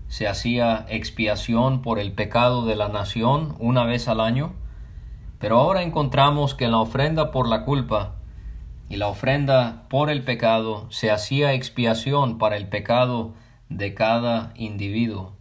Se 0.08 0.26
hacía 0.26 0.86
expiación 0.88 1.82
por 1.82 1.98
el 1.98 2.12
pecado 2.12 2.64
de 2.66 2.76
la 2.76 2.88
nación 2.88 3.54
una 3.58 3.84
vez 3.84 4.08
al 4.08 4.20
año, 4.20 4.54
pero 5.38 5.58
ahora 5.58 5.82
encontramos 5.82 6.54
que 6.54 6.68
la 6.68 6.78
ofrenda 6.78 7.30
por 7.30 7.48
la 7.48 7.64
culpa 7.64 8.16
y 8.90 8.96
la 8.96 9.06
ofrenda 9.06 9.84
por 9.88 10.10
el 10.10 10.24
pecado 10.24 10.90
se 10.90 11.12
hacía 11.12 11.54
expiación 11.54 12.38
para 12.38 12.56
el 12.56 12.66
pecado 12.66 13.34
de 13.68 13.94
cada 13.94 14.52
individuo. 14.56 15.36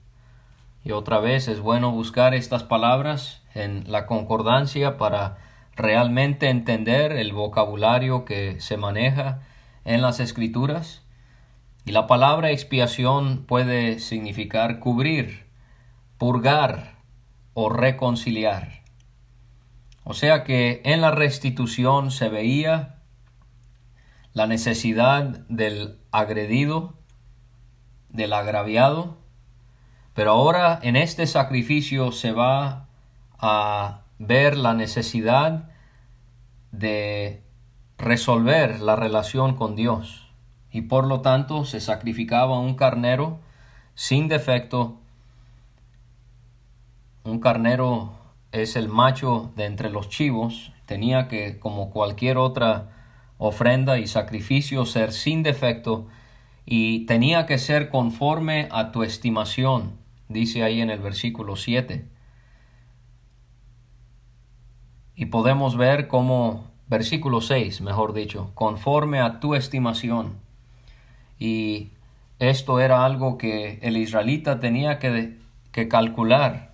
Y 0.86 0.92
otra 0.92 1.20
vez 1.20 1.48
es 1.48 1.60
bueno 1.60 1.92
buscar 1.92 2.36
estas 2.36 2.64
palabras 2.64 3.42
en 3.56 3.92
la 3.92 4.06
concordancia 4.06 4.98
para 4.98 5.40
realmente 5.76 6.50
entender 6.50 7.12
el 7.12 7.34
vocabulario 7.34 8.24
que 8.24 8.62
se 8.62 8.78
maneja 8.78 9.42
en 9.84 10.04
las 10.04 10.20
escrituras. 10.20 11.02
Y 11.86 11.92
la 11.92 12.06
palabra 12.06 12.52
expiación 12.52 13.46
puede 13.48 13.98
significar 13.98 14.78
cubrir, 14.78 15.48
purgar 16.20 16.98
o 17.56 17.70
reconciliar. 17.70 18.84
O 20.04 20.14
sea 20.14 20.44
que 20.44 20.84
en 20.86 21.02
la 21.02 21.10
restitución 21.10 22.12
se 22.12 22.30
veía 22.30 22.99
la 24.34 24.48
necesidad 24.48 25.24
del 25.48 26.00
agredido, 26.12 26.94
del 28.10 28.34
agraviado, 28.34 29.18
pero 30.14 30.32
ahora 30.32 30.80
en 30.82 30.96
este 30.96 31.28
sacrificio 31.28 32.12
se 32.12 32.32
va 32.32 32.88
a 33.38 34.02
ver 34.18 34.58
la 34.58 34.74
necesidad 34.74 35.70
de 36.72 37.44
resolver 37.98 38.80
la 38.82 38.96
relación 38.96 39.56
con 39.56 39.76
Dios 39.76 40.28
y 40.72 40.82
por 40.82 41.08
lo 41.08 41.22
tanto 41.22 41.66
se 41.66 41.80
sacrificaba 41.80 42.60
un 42.60 42.76
carnero 42.76 43.40
sin 43.96 44.28
defecto. 44.28 44.98
Un 47.24 47.40
carnero 47.40 48.14
es 48.52 48.76
el 48.76 48.88
macho 48.88 49.52
de 49.56 49.66
entre 49.66 49.90
los 49.90 50.10
chivos, 50.10 50.72
tenía 50.86 51.28
que, 51.28 51.60
como 51.60 51.92
cualquier 51.92 52.38
otra 52.38 52.99
ofrenda 53.40 53.98
y 53.98 54.06
sacrificio, 54.06 54.86
ser 54.86 55.12
sin 55.12 55.42
defecto 55.42 56.08
y 56.66 57.06
tenía 57.08 57.48
que 57.48 57.58
ser 57.58 57.90
conforme 57.90 58.68
a 58.70 58.92
tu 58.92 59.02
estimación, 59.02 59.94
dice 60.28 60.62
ahí 60.62 60.82
en 60.82 60.92
el 60.92 61.00
versículo 61.00 61.56
7. 61.56 62.06
Y 65.16 65.26
podemos 65.28 65.78
ver 65.78 66.08
como, 66.08 66.70
versículo 66.88 67.42
6, 67.42 67.82
mejor 67.82 68.14
dicho, 68.14 68.52
conforme 68.54 69.20
a 69.20 69.40
tu 69.40 69.56
estimación. 69.56 70.38
Y 71.40 71.90
esto 72.40 72.80
era 72.80 73.06
algo 73.06 73.38
que 73.38 73.80
el 73.82 73.98
israelita 73.98 74.60
tenía 74.60 75.00
que, 75.00 75.38
que 75.72 75.88
calcular, 75.88 76.74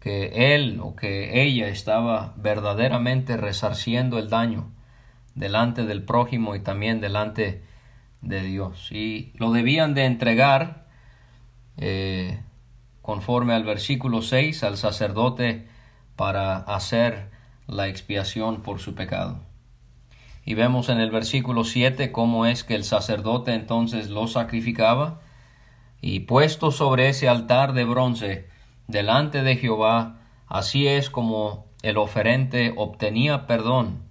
que 0.00 0.54
él 0.54 0.80
o 0.82 0.94
que 0.94 1.42
ella 1.42 1.68
estaba 1.68 2.34
verdaderamente 2.36 3.36
resarciendo 3.38 4.18
el 4.18 4.28
daño 4.28 4.70
delante 5.38 5.86
del 5.86 6.02
prójimo 6.02 6.56
y 6.56 6.60
también 6.60 7.00
delante 7.00 7.62
de 8.20 8.42
Dios. 8.42 8.90
Y 8.90 9.32
lo 9.36 9.52
debían 9.52 9.94
de 9.94 10.04
entregar 10.04 10.86
eh, 11.76 12.40
conforme 13.02 13.54
al 13.54 13.64
versículo 13.64 14.20
6 14.20 14.64
al 14.64 14.76
sacerdote 14.76 15.68
para 16.16 16.56
hacer 16.56 17.30
la 17.68 17.86
expiación 17.86 18.62
por 18.62 18.80
su 18.80 18.94
pecado. 18.94 19.40
Y 20.44 20.54
vemos 20.54 20.88
en 20.88 20.98
el 20.98 21.10
versículo 21.10 21.62
7 21.62 22.10
cómo 22.10 22.46
es 22.46 22.64
que 22.64 22.74
el 22.74 22.84
sacerdote 22.84 23.54
entonces 23.54 24.08
lo 24.10 24.26
sacrificaba 24.26 25.20
y 26.00 26.20
puesto 26.20 26.70
sobre 26.70 27.08
ese 27.08 27.28
altar 27.28 27.74
de 27.74 27.84
bronce 27.84 28.48
delante 28.86 29.42
de 29.42 29.56
Jehová, 29.56 30.20
así 30.46 30.88
es 30.88 31.10
como 31.10 31.66
el 31.82 31.98
oferente 31.98 32.72
obtenía 32.76 33.46
perdón 33.46 34.07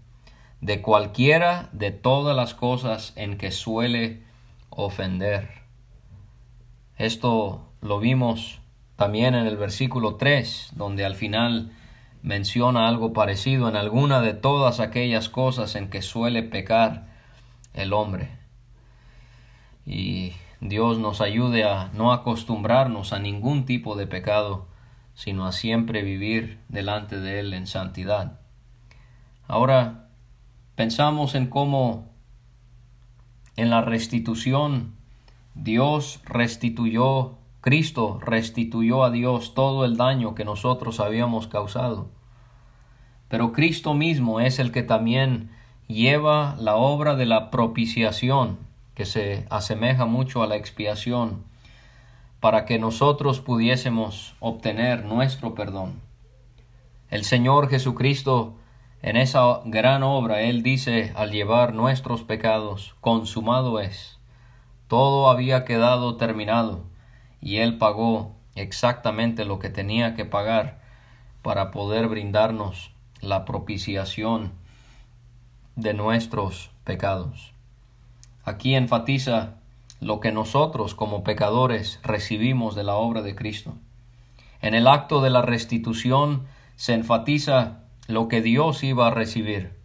de 0.62 0.82
cualquiera 0.82 1.70
de 1.72 1.92
todas 1.92 2.36
las 2.36 2.54
cosas 2.54 3.14
en 3.16 3.38
que 3.38 3.52
suele 3.52 4.24
ofender. 4.70 5.50
Esto 6.98 7.70
lo 7.82 8.00
vimos 8.00 8.60
también 8.96 9.36
en 9.36 9.46
el 9.46 9.58
versículo 9.58 10.16
3, 10.16 10.72
donde 10.76 11.06
al 11.06 11.16
final 11.16 11.72
menciona 12.24 12.88
algo 12.88 13.14
parecido 13.14 13.70
en 13.70 13.76
alguna 13.76 14.22
de 14.22 14.34
todas 14.34 14.80
aquellas 14.80 15.30
cosas 15.30 15.76
en 15.76 15.90
que 15.90 16.02
suele 16.02 16.42
pecar 16.42 17.08
el 17.74 17.94
hombre. 17.94 18.32
Y 19.86 20.34
Dios 20.60 20.98
nos 20.98 21.22
ayude 21.22 21.64
a 21.64 21.92
no 21.94 22.12
acostumbrarnos 22.12 23.14
a 23.14 23.20
ningún 23.20 23.66
tipo 23.66 23.96
de 23.96 24.08
pecado, 24.08 24.68
sino 25.14 25.46
a 25.46 25.52
siempre 25.52 26.02
vivir 26.02 26.60
delante 26.68 27.20
de 27.20 27.40
Él 27.40 27.54
en 27.54 27.68
santidad. 27.68 28.40
Ahora 29.48 30.07
pensamos 30.78 31.36
en 31.36 31.48
cómo 31.48 32.06
en 33.58 33.70
la 33.70 33.82
restitución 33.82 34.96
Dios 35.56 36.22
restituyó 36.24 37.38
Cristo 37.68 38.18
restituyó 38.22 39.04
a 39.04 39.12
Dios 39.12 39.54
todo 39.54 39.84
el 39.84 39.98
daño 39.98 40.36
que 40.36 40.46
nosotros 40.46 41.02
habíamos 41.02 41.48
causado. 41.48 42.08
Pero 43.28 43.52
Cristo 43.52 43.94
mismo 43.94 44.40
es 44.40 44.60
el 44.60 44.72
que 44.72 44.84
también 44.84 45.52
lleva 45.88 46.56
la 46.60 46.78
obra 46.78 47.18
de 47.18 47.26
la 47.26 47.52
propiciación, 47.52 48.58
que 48.94 49.06
se 49.06 49.48
asemeja 49.50 50.06
mucho 50.06 50.44
a 50.44 50.48
la 50.48 50.56
expiación, 50.56 51.44
para 52.40 52.64
que 52.64 52.80
nosotros 52.80 53.42
pudiésemos 53.42 54.36
obtener 54.40 55.04
nuestro 55.04 55.54
perdón. 55.54 56.00
El 57.10 57.26
Señor 57.26 57.68
Jesucristo, 57.68 58.56
en 59.02 59.16
esa 59.16 59.62
gran 59.66 60.04
obra, 60.04 60.42
Él 60.42 60.64
dice 60.64 61.14
al 61.16 61.32
llevar 61.32 61.74
nuestros 61.74 62.24
pecados, 62.24 62.96
consumado 63.02 63.80
es. 63.80 64.18
Todo 64.88 65.30
había 65.30 65.66
quedado 65.66 66.16
terminado 66.18 66.84
y 67.42 67.58
Él 67.58 67.78
pagó 67.78 68.36
exactamente 68.56 69.46
lo 69.46 69.60
que 69.60 69.70
tenía 69.70 70.16
que 70.16 70.26
pagar 70.26 70.80
para 71.42 71.72
poder 71.72 72.08
brindarnos 72.08 72.92
la 73.22 73.46
propiciación 73.46 74.52
de 75.76 75.94
nuestros 75.94 76.72
pecados. 76.84 77.54
Aquí 78.44 78.76
enfatiza 78.76 79.56
lo 80.00 80.20
que 80.20 80.32
nosotros 80.32 80.96
como 80.96 81.24
pecadores 81.24 82.00
recibimos 82.04 82.76
de 82.76 82.84
la 82.84 82.96
obra 82.96 83.22
de 83.22 83.36
Cristo. 83.36 83.76
En 84.62 84.74
el 84.74 84.88
acto 84.88 85.22
de 85.22 85.30
la 85.30 85.42
restitución 85.42 86.48
se 86.76 86.94
enfatiza 86.94 87.80
lo 88.08 88.30
que 88.30 88.42
Dios 88.42 88.84
iba 88.84 89.08
a 89.08 89.12
recibir 89.12 89.78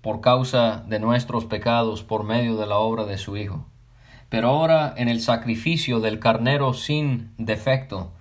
por 0.00 0.20
causa 0.22 0.84
de 0.86 0.98
nuestros 0.98 1.44
pecados 1.44 2.02
por 2.02 2.24
medio 2.24 2.56
de 2.56 2.66
la 2.66 2.78
obra 2.78 3.04
de 3.04 3.18
su 3.18 3.36
Hijo. 3.36 3.66
Pero 4.30 4.48
ahora 4.48 4.94
en 4.96 5.08
el 5.08 5.20
sacrificio 5.20 6.00
del 6.00 6.18
carnero 6.18 6.72
sin 6.72 7.32
defecto, 7.36 8.12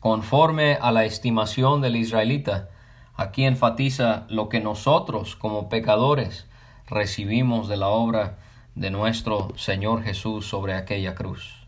conforme 0.00 0.74
a 0.80 0.92
la 0.92 1.04
estimación 1.04 1.80
del 1.80 1.96
israelita, 1.96 2.68
aquí 3.14 3.44
enfatiza 3.44 4.26
lo 4.28 4.48
que 4.48 4.60
nosotros 4.60 5.36
como 5.36 5.68
pecadores 5.68 6.46
recibimos 6.88 7.68
de 7.68 7.76
la 7.78 7.88
obra 7.88 8.38
de 8.74 8.90
nuestro 8.90 9.52
Señor 9.56 10.02
Jesús 10.02 10.46
sobre 10.46 10.74
aquella 10.74 11.14
cruz. 11.14 11.61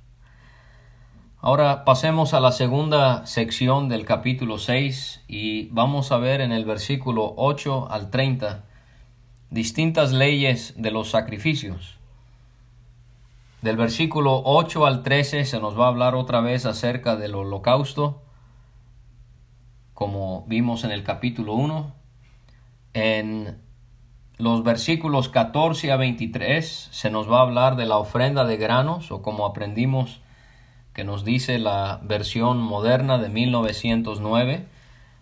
Ahora 1.47 1.85
pasemos 1.85 2.33
a 2.33 2.41
la 2.41 2.53
segunda 2.53 3.27
sección 3.27 3.91
del 3.91 4.07
capítulo 4.07 4.57
6 4.57 5.25
y 5.29 5.67
vamos 5.73 6.11
a 6.11 6.17
ver 6.17 6.41
en 6.41 6.53
el 6.53 6.65
versículo 6.65 7.35
8 7.37 7.89
al 7.91 8.09
30 8.09 8.65
distintas 9.51 10.15
leyes 10.15 10.73
de 10.79 10.91
los 10.91 11.11
sacrificios. 11.11 11.99
Del 13.61 13.77
versículo 13.77 14.41
8 14.43 14.87
al 14.87 15.03
13 15.03 15.45
se 15.45 15.61
nos 15.61 15.79
va 15.79 15.85
a 15.85 15.89
hablar 15.89 16.15
otra 16.15 16.41
vez 16.41 16.65
acerca 16.65 17.15
del 17.17 17.35
holocausto, 17.35 18.23
como 19.93 20.47
vimos 20.47 20.83
en 20.85 20.93
el 20.93 21.05
capítulo 21.05 21.53
1. 21.53 21.93
En 22.95 23.61
los 24.39 24.65
versículos 24.65 25.29
14 25.29 25.93
a 25.93 25.99
23 25.99 26.89
se 26.91 27.11
nos 27.11 27.31
va 27.31 27.41
a 27.41 27.43
hablar 27.43 27.77
de 27.77 27.85
la 27.85 27.99
ofrenda 27.99 28.47
de 28.47 28.57
granos 28.57 29.13
o 29.13 29.21
como 29.21 29.45
aprendimos 29.45 30.24
que 30.95 31.05
nos 31.05 31.25
dice 31.25 31.59
la 31.59 32.01
versión 32.03 32.59
moderna 32.59 33.19
de 33.19 33.29
1909 33.29 34.67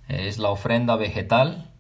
es 0.09 0.39
la 0.39 0.51
ofrenda 0.51 0.97
vegetal 0.97 1.71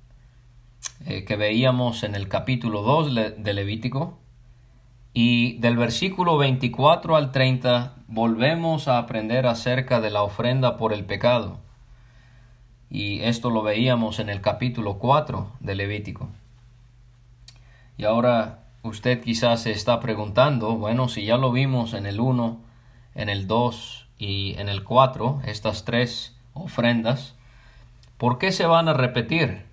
eh, 1.07 1.25
que 1.25 1.37
veíamos 1.37 2.03
en 2.03 2.15
el 2.15 2.29
capítulo 2.29 2.83
2 2.83 3.15
de 3.37 3.55
Levítico 3.55 4.19
y 5.13 5.59
del 5.59 5.77
versículo 5.77 6.39
24 6.39 7.17
al 7.17 7.33
30 7.33 7.97
volvemos 8.09 8.89
a 8.89 8.97
aprender 8.97 9.47
acerca 9.47 10.01
de 10.01 10.11
la 10.11 10.23
ofrenda 10.23 10.79
por 10.79 10.95
el 10.95 11.05
pecado. 11.05 11.59
Y 12.89 13.21
esto 13.21 13.51
lo 13.51 13.63
veíamos 13.63 14.19
en 14.19 14.31
el 14.31 14.41
capítulo 14.41 14.99
4 14.99 15.53
de 15.61 15.75
Levítico. 15.75 16.29
Y 17.99 18.05
ahora 18.05 18.65
usted 18.83 19.23
quizás 19.23 19.63
se 19.63 19.71
está 19.71 20.01
preguntando, 20.01 20.77
bueno, 20.77 21.09
si 21.09 21.25
ya 21.25 21.37
lo 21.37 21.53
vimos 21.53 21.93
en 21.93 22.07
el 22.07 22.21
1, 22.21 22.72
en 23.15 23.29
el 23.29 23.47
2 23.47 24.09
y 24.19 24.55
en 24.59 24.69
el 24.69 24.85
4, 24.85 25.43
estas 25.47 25.85
tres 25.85 26.37
ofrendas, 26.55 27.35
¿por 28.19 28.39
qué 28.39 28.53
se 28.53 28.67
van 28.67 28.89
a 28.89 28.95
repetir? 28.95 29.67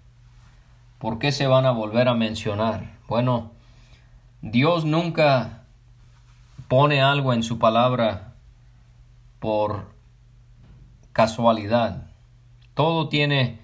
¿Por 0.97 1.19
qué 1.19 1.31
se 1.31 1.47
van 1.47 1.65
a 1.65 1.71
volver 1.71 2.07
a 2.07 2.13
mencionar? 2.13 2.97
Bueno, 3.07 3.51
Dios 4.41 4.85
nunca 4.85 5.63
pone 6.67 7.01
algo 7.01 7.33
en 7.33 7.43
su 7.43 7.57
palabra 7.59 8.33
por 9.39 9.87
casualidad. 11.13 12.07
Todo 12.73 13.09
tiene 13.09 13.59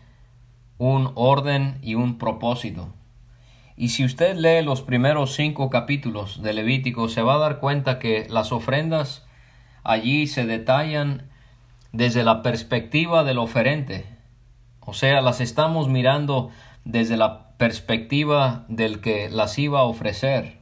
un 0.77 1.11
orden 1.15 1.77
y 1.81 1.95
un 1.95 2.17
propósito. 2.17 2.89
Y 3.77 3.89
si 3.89 4.05
usted 4.05 4.37
lee 4.37 4.63
los 4.63 4.81
primeros 4.81 5.33
cinco 5.35 5.69
capítulos 5.69 6.41
de 6.41 6.53
Levítico, 6.53 7.09
se 7.09 7.21
va 7.21 7.35
a 7.35 7.39
dar 7.39 7.59
cuenta 7.59 7.99
que 7.99 8.27
las 8.29 8.51
ofrendas 8.53 9.24
allí 9.85 10.27
se 10.27 10.45
detallan 10.45 11.29
desde 11.93 12.23
la 12.23 12.41
perspectiva 12.41 13.23
del 13.23 13.37
oferente. 13.37 14.05
O 14.81 14.93
sea, 14.93 15.21
las 15.21 15.39
estamos 15.39 15.87
mirando 15.87 16.49
desde 16.83 17.15
la 17.15 17.55
perspectiva 17.57 18.65
del 18.67 18.99
que 18.99 19.29
las 19.29 19.57
iba 19.57 19.79
a 19.79 19.83
ofrecer. 19.83 20.59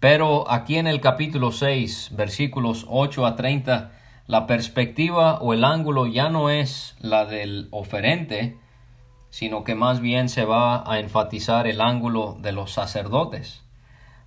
Pero 0.00 0.50
aquí 0.50 0.76
en 0.76 0.86
el 0.86 1.00
capítulo 1.00 1.52
6, 1.52 2.10
versículos 2.14 2.84
8 2.88 3.24
a 3.24 3.36
30, 3.36 3.92
la 4.26 4.46
perspectiva 4.46 5.38
o 5.40 5.54
el 5.54 5.64
ángulo 5.64 6.06
ya 6.06 6.28
no 6.28 6.50
es 6.50 6.96
la 7.00 7.24
del 7.24 7.68
oferente, 7.70 8.58
sino 9.30 9.64
que 9.64 9.74
más 9.74 10.00
bien 10.00 10.28
se 10.28 10.44
va 10.44 10.90
a 10.90 10.98
enfatizar 10.98 11.66
el 11.66 11.80
ángulo 11.80 12.36
de 12.40 12.52
los 12.52 12.72
sacerdotes. 12.72 13.62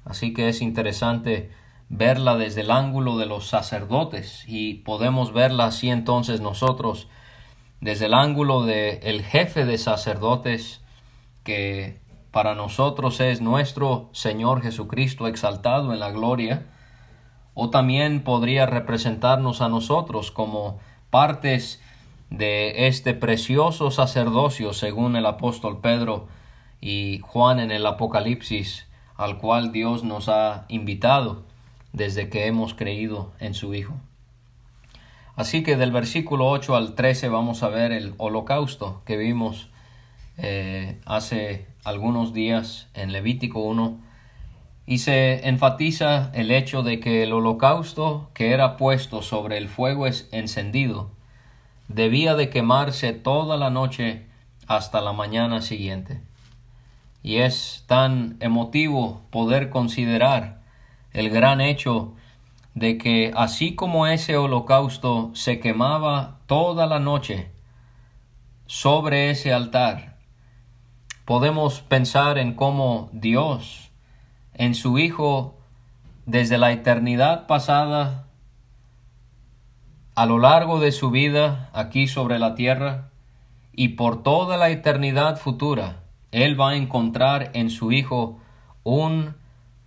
Así 0.06 0.34
que 0.34 0.50
es 0.50 0.62
interesante 0.62 1.52
verla 1.90 2.38
desde 2.38 2.62
el 2.62 2.72
ángulo 2.72 3.18
de 3.18 3.26
los 3.26 3.48
sacerdotes 3.48 4.44
y 4.48 4.76
podemos 4.76 5.34
verla 5.34 5.66
así 5.66 5.90
entonces 5.90 6.40
nosotros 6.40 7.08
desde 7.82 8.06
el 8.06 8.14
ángulo 8.14 8.64
del 8.64 9.00
el 9.02 9.24
jefe 9.24 9.66
de 9.66 9.78
sacerdotes 9.78 10.82
que 11.44 12.00
para 12.32 12.54
nosotros 12.54 13.20
es 13.22 13.42
nuestro 13.42 14.10
Señor 14.12 14.62
Jesucristo 14.62 15.28
exaltado 15.28 15.94
en 15.94 16.00
la 16.00 16.12
gloria, 16.12 16.68
o 17.56 17.70
también 17.70 18.24
podría 18.24 18.66
representarnos 18.66 19.62
a 19.62 19.70
nosotros 19.70 20.32
como 20.32 20.80
partes 21.10 21.82
de 22.30 22.88
este 22.88 23.16
precioso 23.16 23.90
sacerdocio 23.90 24.74
según 24.74 25.16
el 25.16 25.26
apóstol 25.26 25.82
Pedro 25.82 26.28
y 26.80 27.20
Juan 27.24 27.60
en 27.60 27.72
el 27.72 27.86
Apocalipsis 27.86 28.88
al 29.16 29.40
cual 29.40 29.72
Dios 29.72 30.04
nos 30.04 30.30
ha 30.30 30.66
invitado 30.70 31.49
desde 31.94 32.30
que 32.30 32.46
hemos 32.48 32.74
creído 32.74 33.34
en 33.40 33.54
su 33.54 33.74
Hijo. 33.74 33.96
Así 35.36 35.64
que 35.64 35.78
del 35.78 35.92
versículo 35.92 36.48
8 36.50 36.76
al 36.76 36.96
13 36.96 37.30
vamos 37.30 37.64
a 37.64 37.70
ver 37.70 37.92
el 37.92 38.14
holocausto 38.18 39.02
que 39.06 39.16
vimos 39.16 39.70
eh, 40.38 41.00
hace 41.06 41.66
algunos 41.84 42.34
días 42.34 42.90
en 42.94 43.14
Levítico 43.14 43.60
1 43.60 44.00
y 44.86 44.98
se 44.98 45.48
enfatiza 45.48 46.32
el 46.34 46.52
hecho 46.52 46.84
de 46.84 47.00
que 47.00 47.24
el 47.24 47.32
holocausto 47.32 48.32
que 48.34 48.52
era 48.52 48.76
puesto 48.76 49.22
sobre 49.22 49.58
el 49.58 49.70
fuego 49.70 50.08
encendido 50.08 51.12
debía 51.88 52.36
de 52.36 52.50
quemarse 52.50 53.14
toda 53.14 53.56
la 53.56 53.70
noche 53.70 54.26
hasta 54.68 55.00
la 55.00 55.14
mañana 55.14 55.62
siguiente. 55.62 56.22
Y 57.24 57.38
es 57.38 57.84
tan 57.88 58.38
emotivo 58.40 59.22
poder 59.30 59.70
considerar 59.70 60.59
el 61.14 61.30
gran 61.30 61.62
hecho 61.62 62.14
de 62.76 62.98
que 62.98 63.32
así 63.36 63.76
como 63.76 64.08
ese 64.08 64.38
holocausto 64.38 65.32
se 65.34 65.60
quemaba 65.60 66.40
toda 66.46 66.86
la 66.86 67.00
noche 67.00 67.52
sobre 68.68 69.32
ese 69.32 69.54
altar, 69.54 70.18
podemos 71.26 71.82
pensar 71.82 72.38
en 72.38 72.54
cómo 72.54 73.10
Dios, 73.12 73.92
en 74.54 74.76
su 74.76 75.00
Hijo, 75.00 75.58
desde 76.26 76.58
la 76.58 76.72
eternidad 76.72 77.48
pasada, 77.48 78.28
a 80.16 80.26
lo 80.26 80.38
largo 80.38 80.80
de 80.80 80.92
su 80.92 81.12
vida 81.12 81.70
aquí 81.74 82.08
sobre 82.08 82.40
la 82.40 82.56
tierra, 82.56 83.10
y 83.74 83.90
por 83.90 84.22
toda 84.22 84.58
la 84.58 84.70
eternidad 84.70 85.38
futura, 85.38 86.04
Él 86.32 86.60
va 86.60 86.72
a 86.72 86.76
encontrar 86.76 87.52
en 87.54 87.70
su 87.70 87.92
Hijo 87.92 88.40
un 88.84 89.36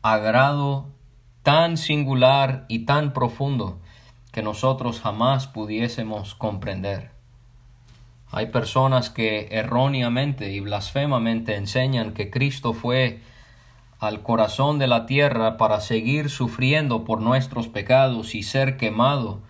agrado 0.03 0.87
tan 1.43 1.77
singular 1.77 2.65
y 2.69 2.81
tan 2.81 3.13
profundo 3.13 3.81
que 4.33 4.43
nosotros 4.43 5.01
jamás 5.01 5.47
pudiésemos 5.47 6.35
comprender. 6.35 7.11
Hay 8.31 8.47
personas 8.47 9.11
que 9.11 9.49
erróneamente 9.51 10.53
y 10.53 10.61
blasfemamente 10.61 11.57
enseñan 11.57 12.15
que 12.15 12.31
Cristo 12.31 12.73
fue 12.73 13.21
al 13.99 14.23
corazón 14.23 14.79
de 14.79 14.87
la 14.87 15.05
tierra 15.05 15.59
para 15.59 15.81
seguir 15.81 16.31
sufriendo 16.31 17.05
por 17.05 17.21
nuestros 17.21 17.69
pecados 17.69 18.35
y 18.35 18.43
ser 18.43 18.77
quemado 18.77 19.43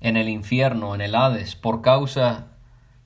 en 0.00 0.16
el 0.16 0.28
infierno, 0.28 0.94
en 0.94 1.00
el 1.00 1.14
Hades, 1.14 1.56
por 1.56 1.82
causa 1.82 2.48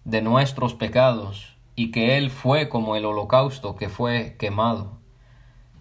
de 0.05 0.23
nuestros 0.23 0.75
pecados, 0.75 1.57
y 1.77 1.91
que 1.93 2.19
Él 2.19 2.31
fue 2.31 2.69
como 2.69 2.97
el 2.97 3.05
holocausto 3.05 3.77
que 3.77 3.89
fue 3.89 4.37
quemado. 4.39 5.04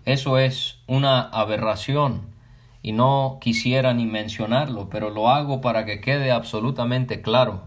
Eso 0.05 0.37
es 0.37 0.79
una 0.85 1.21
aberración, 1.21 2.33
y 2.81 2.91
no 2.91 3.37
quisiera 3.39 3.93
ni 3.93 4.05
mencionarlo, 4.05 4.89
pero 4.89 5.09
lo 5.09 5.29
hago 5.29 5.61
para 5.61 5.85
que 5.85 6.01
quede 6.01 6.31
absolutamente 6.31 7.21
claro. 7.21 7.61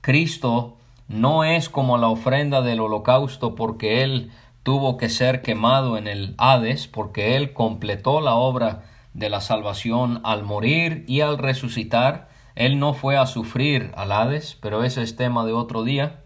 Cristo 0.00 0.76
no 1.08 1.42
es 1.42 1.68
como 1.68 1.98
la 1.98 2.08
ofrenda 2.08 2.62
del 2.62 2.80
holocausto 2.80 3.56
porque 3.56 4.04
Él 4.04 4.30
tuvo 4.62 4.96
que 4.96 5.08
ser 5.08 5.42
quemado 5.42 5.98
en 5.98 6.06
el 6.06 6.34
Hades, 6.38 6.86
porque 6.86 7.36
Él 7.36 7.52
completó 7.52 8.20
la 8.20 8.36
obra 8.36 8.84
de 9.12 9.28
la 9.28 9.40
salvación 9.40 10.20
al 10.22 10.44
morir 10.44 11.04
y 11.08 11.22
al 11.22 11.38
resucitar. 11.38 12.28
Él 12.54 12.78
no 12.78 12.94
fue 12.94 13.16
a 13.16 13.26
sufrir 13.26 13.90
al 13.96 14.12
Hades, 14.12 14.56
pero 14.60 14.84
ese 14.84 15.02
es 15.02 15.16
tema 15.16 15.44
de 15.44 15.52
otro 15.52 15.82
día. 15.82 16.22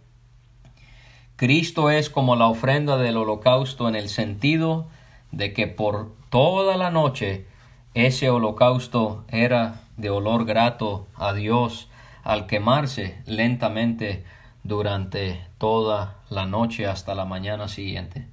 Cristo 1.36 1.90
es 1.90 2.10
como 2.10 2.36
la 2.36 2.46
ofrenda 2.46 2.98
del 2.98 3.16
holocausto 3.16 3.88
en 3.88 3.96
el 3.96 4.10
sentido 4.10 4.88
de 5.32 5.52
que 5.52 5.66
por 5.66 6.12
toda 6.30 6.76
la 6.76 6.90
noche 6.90 7.46
ese 7.94 8.30
holocausto 8.30 9.24
era 9.28 9.80
de 9.96 10.10
olor 10.10 10.44
grato 10.44 11.06
a 11.16 11.32
Dios 11.32 11.88
al 12.22 12.46
quemarse 12.46 13.18
lentamente 13.26 14.24
durante 14.62 15.44
toda 15.58 16.16
la 16.30 16.46
noche 16.46 16.86
hasta 16.86 17.14
la 17.14 17.24
mañana 17.24 17.68
siguiente. 17.68 18.26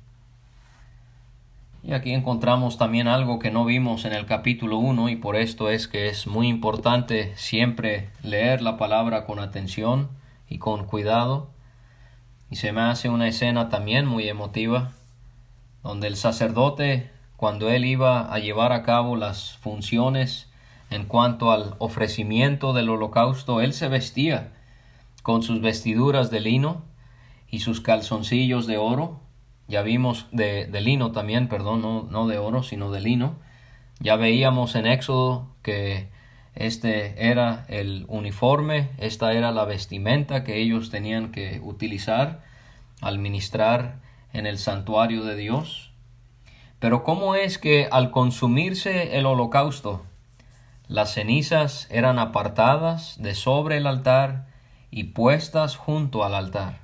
Y 1.82 1.94
aquí 1.94 2.14
encontramos 2.14 2.78
también 2.78 3.08
algo 3.08 3.40
que 3.40 3.52
no 3.52 3.64
vimos 3.66 4.04
en 4.06 4.14
el 4.14 4.26
capítulo 4.26 4.78
1 4.78 5.10
y 5.10 5.16
por 5.16 5.36
esto 5.36 5.70
es 5.70 5.88
que 5.88 6.10
es 6.10 6.28
muy 6.28 6.48
importante 6.48 7.34
siempre 7.36 8.10
leer 8.22 8.62
la 8.62 8.78
palabra 8.78 9.26
con 9.26 9.40
atención 9.40 10.10
y 10.50 10.58
con 10.58 10.86
cuidado. 10.86 11.50
Y 12.50 12.58
se 12.58 12.74
me 12.74 12.82
hace 12.82 13.10
una 13.10 13.28
escena 13.28 13.70
también 13.70 14.06
muy 14.06 14.28
emotiva, 14.28 14.92
donde 15.84 16.08
el 16.08 16.16
sacerdote, 16.16 17.10
cuando 17.38 17.70
él 17.70 17.86
iba 17.86 18.34
a 18.34 18.40
llevar 18.40 18.72
a 18.72 18.84
cabo 18.84 19.16
las 19.16 19.58
funciones 19.58 20.50
en 20.90 21.06
cuanto 21.06 21.52
al 21.52 21.76
ofrecimiento 21.80 22.74
del 22.74 22.90
holocausto, 22.90 23.62
él 23.62 23.74
se 23.74 23.88
vestía 23.88 24.54
con 25.24 25.44
sus 25.44 25.62
vestiduras 25.62 26.32
de 26.32 26.40
lino 26.40 26.84
y 27.50 27.60
sus 27.60 27.82
calzoncillos 27.82 28.68
de 28.68 28.78
oro. 28.78 29.20
Ya 29.68 29.82
vimos 29.84 30.26
de, 30.32 30.68
lino 30.82 31.12
también, 31.12 31.48
perdón, 31.48 31.82
no, 31.82 32.04
no 32.04 32.28
de 32.28 32.40
oro, 32.40 32.64
sino 32.64 32.92
de 32.92 33.02
lino. 33.02 33.36
Ya 34.00 34.16
veíamos 34.16 34.76
en 34.76 34.88
Éxodo 34.88 35.48
que 35.62 36.10
este 36.56 37.30
era 37.30 37.66
el 37.70 38.06
uniforme, 38.08 38.90
esta 38.98 39.34
era 39.34 39.52
la 39.52 39.66
vestimenta 39.66 40.44
que 40.44 40.58
ellos 40.58 40.90
tenían 40.90 41.32
que 41.32 41.62
utilizar 41.64 42.44
al 43.02 43.20
ministrar 43.20 44.00
en 44.34 44.46
el 44.46 44.58
santuario 44.58 45.24
de 45.24 45.36
Dios. 45.36 45.92
Pero 46.80 47.04
¿cómo 47.04 47.36
es 47.36 47.58
que 47.58 47.88
al 47.92 48.12
consumirse 48.12 49.18
el 49.18 49.26
holocausto, 49.26 50.06
las 50.88 51.14
cenizas 51.14 51.88
eran 51.92 52.20
apartadas 52.20 53.22
de 53.22 53.36
sobre 53.36 53.78
el 53.78 53.88
altar 53.88 54.48
y 54.92 55.06
puestas 55.06 55.76
junto 55.76 56.24
al 56.24 56.36
altar? 56.36 56.80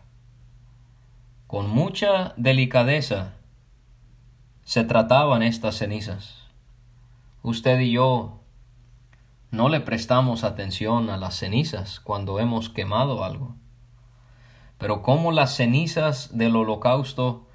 Con 1.47 1.69
mucha 1.69 2.33
delicadeza 2.37 3.33
se 4.63 4.83
trataban 4.83 5.43
estas 5.43 5.77
cenizas. 5.77 6.45
Usted 7.43 7.79
y 7.79 7.91
yo 7.91 8.39
no 9.51 9.69
le 9.69 9.79
prestamos 9.79 10.43
atención 10.43 11.09
a 11.09 11.17
las 11.17 11.35
cenizas 11.37 11.99
cuando 11.99 12.39
hemos 12.39 12.69
quemado 12.69 13.23
algo. 13.23 13.55
Pero 14.77 15.01
como 15.01 15.31
las 15.31 15.55
cenizas 15.55 16.37
del 16.37 16.55
holocausto 16.55 17.47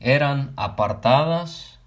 eran 0.00 0.52
apartadas 0.56 1.78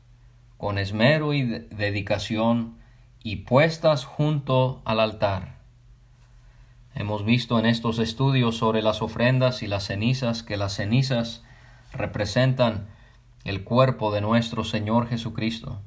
con 0.57 0.77
esmero 0.77 1.33
y 1.33 1.43
dedicación 1.43 2.77
y 3.23 3.37
puestas 3.37 4.05
junto 4.05 4.81
al 4.85 4.99
altar. 4.99 5.55
Hemos 6.93 7.25
visto 7.25 7.59
en 7.59 7.65
estos 7.65 7.99
estudios 7.99 8.57
sobre 8.57 8.81
las 8.81 9.01
ofrendas 9.01 9.63
y 9.63 9.67
las 9.67 9.85
cenizas 9.85 10.43
que 10.43 10.55
las 10.55 10.73
cenizas 10.75 11.43
representan 11.91 12.87
el 13.43 13.63
cuerpo 13.63 14.11
de 14.11 14.21
nuestro 14.21 14.63
Señor 14.63 15.07
Jesucristo, 15.09 15.81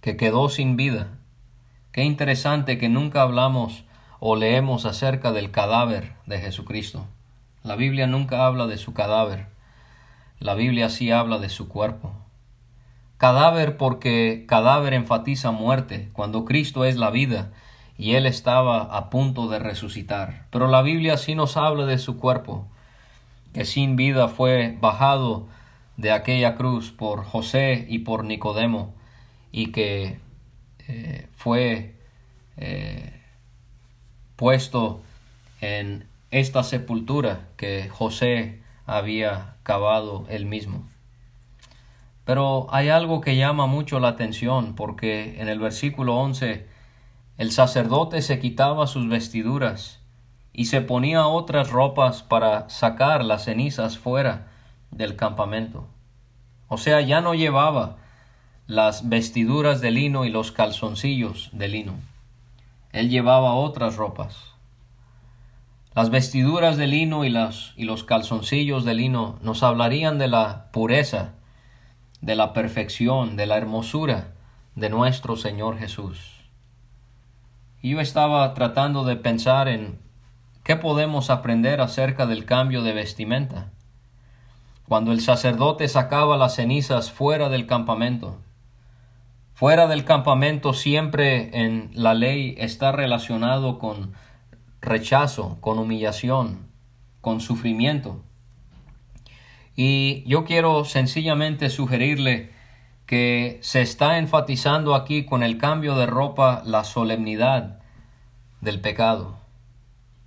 que 0.00 0.16
quedó 0.16 0.48
sin 0.48 0.76
vida 0.76 1.20
Qué 1.92 2.04
interesante 2.04 2.78
que 2.78 2.88
nunca 2.88 3.22
hablamos 3.22 3.84
o 4.20 4.36
leemos 4.36 4.86
acerca 4.86 5.32
del 5.32 5.50
cadáver 5.50 6.12
de 6.24 6.38
Jesucristo. 6.38 7.08
La 7.62 7.76
Biblia 7.76 8.06
nunca 8.06 8.46
habla 8.46 8.66
de 8.66 8.78
su 8.78 8.94
cadáver. 8.94 9.46
La 10.38 10.54
Biblia 10.54 10.88
sí 10.88 11.10
habla 11.10 11.38
de 11.38 11.50
su 11.50 11.68
cuerpo. 11.68 12.14
Cadáver 13.18 13.76
porque 13.76 14.46
cadáver 14.48 14.94
enfatiza 14.94 15.50
muerte, 15.50 16.08
cuando 16.14 16.46
Cristo 16.46 16.86
es 16.86 16.96
la 16.96 17.10
vida 17.10 17.50
y 17.98 18.14
Él 18.14 18.24
estaba 18.24 18.80
a 18.96 19.10
punto 19.10 19.48
de 19.48 19.58
resucitar. 19.58 20.46
Pero 20.50 20.68
la 20.68 20.80
Biblia 20.80 21.18
sí 21.18 21.34
nos 21.34 21.58
habla 21.58 21.84
de 21.84 21.98
su 21.98 22.16
cuerpo, 22.16 22.66
que 23.52 23.66
sin 23.66 23.94
vida 23.94 24.28
fue 24.28 24.78
bajado 24.80 25.46
de 25.98 26.12
aquella 26.12 26.54
cruz 26.54 26.92
por 26.92 27.24
José 27.24 27.84
y 27.90 27.98
por 27.98 28.24
Nicodemo, 28.24 28.94
y 29.52 29.66
que 29.66 30.18
eh, 30.88 31.28
fue 31.36 31.94
eh, 32.56 33.20
puesto 34.36 35.02
en 35.60 36.09
esta 36.30 36.62
sepultura 36.62 37.48
que 37.56 37.88
José 37.88 38.62
había 38.86 39.56
cavado 39.62 40.26
él 40.28 40.46
mismo. 40.46 40.84
Pero 42.24 42.66
hay 42.70 42.88
algo 42.88 43.20
que 43.20 43.36
llama 43.36 43.66
mucho 43.66 43.98
la 43.98 44.08
atención 44.08 44.74
porque 44.74 45.40
en 45.40 45.48
el 45.48 45.58
versículo 45.58 46.16
11 46.16 46.66
el 47.38 47.50
sacerdote 47.52 48.22
se 48.22 48.38
quitaba 48.38 48.86
sus 48.86 49.08
vestiduras 49.08 50.00
y 50.52 50.66
se 50.66 50.80
ponía 50.80 51.26
otras 51.26 51.70
ropas 51.70 52.22
para 52.22 52.68
sacar 52.68 53.24
las 53.24 53.44
cenizas 53.44 53.98
fuera 53.98 54.48
del 54.90 55.16
campamento. 55.16 55.88
O 56.68 56.76
sea, 56.76 57.00
ya 57.00 57.20
no 57.20 57.34
llevaba 57.34 57.96
las 58.66 59.08
vestiduras 59.08 59.80
de 59.80 59.90
lino 59.90 60.24
y 60.24 60.28
los 60.28 60.52
calzoncillos 60.52 61.50
de 61.52 61.68
lino. 61.68 61.94
Él 62.92 63.08
llevaba 63.08 63.54
otras 63.54 63.96
ropas. 63.96 64.50
Las 65.94 66.10
vestiduras 66.10 66.76
de 66.76 66.86
lino 66.86 67.24
y, 67.24 67.30
las, 67.30 67.72
y 67.76 67.84
los 67.84 68.04
calzoncillos 68.04 68.84
de 68.84 68.94
lino 68.94 69.38
nos 69.42 69.62
hablarían 69.62 70.18
de 70.18 70.28
la 70.28 70.70
pureza, 70.72 71.34
de 72.20 72.36
la 72.36 72.52
perfección, 72.52 73.36
de 73.36 73.46
la 73.46 73.56
hermosura 73.56 74.34
de 74.76 74.88
nuestro 74.88 75.36
Señor 75.36 75.78
Jesús. 75.78 76.44
Y 77.82 77.90
yo 77.90 78.00
estaba 78.00 78.54
tratando 78.54 79.04
de 79.04 79.16
pensar 79.16 79.68
en 79.68 79.98
qué 80.62 80.76
podemos 80.76 81.30
aprender 81.30 81.80
acerca 81.80 82.26
del 82.26 82.44
cambio 82.44 82.82
de 82.82 82.92
vestimenta. 82.92 83.70
Cuando 84.86 85.12
el 85.12 85.20
sacerdote 85.20 85.88
sacaba 85.88 86.36
las 86.36 86.56
cenizas 86.56 87.10
fuera 87.10 87.48
del 87.48 87.66
campamento, 87.66 88.38
Fuera 89.60 89.88
del 89.88 90.06
campamento 90.06 90.72
siempre 90.72 91.50
en 91.52 91.90
la 91.92 92.14
ley 92.14 92.54
está 92.56 92.92
relacionado 92.92 93.78
con 93.78 94.14
rechazo, 94.80 95.58
con 95.60 95.78
humillación, 95.78 96.68
con 97.20 97.40
sufrimiento. 97.40 98.22
Y 99.76 100.24
yo 100.28 100.44
quiero 100.44 100.84
sencillamente 100.84 101.70
sugerirle 101.70 102.50
que 103.06 103.58
se 103.62 103.82
está 103.82 104.18
enfatizando 104.18 104.94
aquí 104.94 105.24
con 105.24 105.42
el 105.42 105.58
cambio 105.58 105.96
de 105.96 106.06
ropa 106.06 106.62
la 106.64 106.84
solemnidad 106.84 107.80
del 108.60 108.80
pecado. 108.80 109.38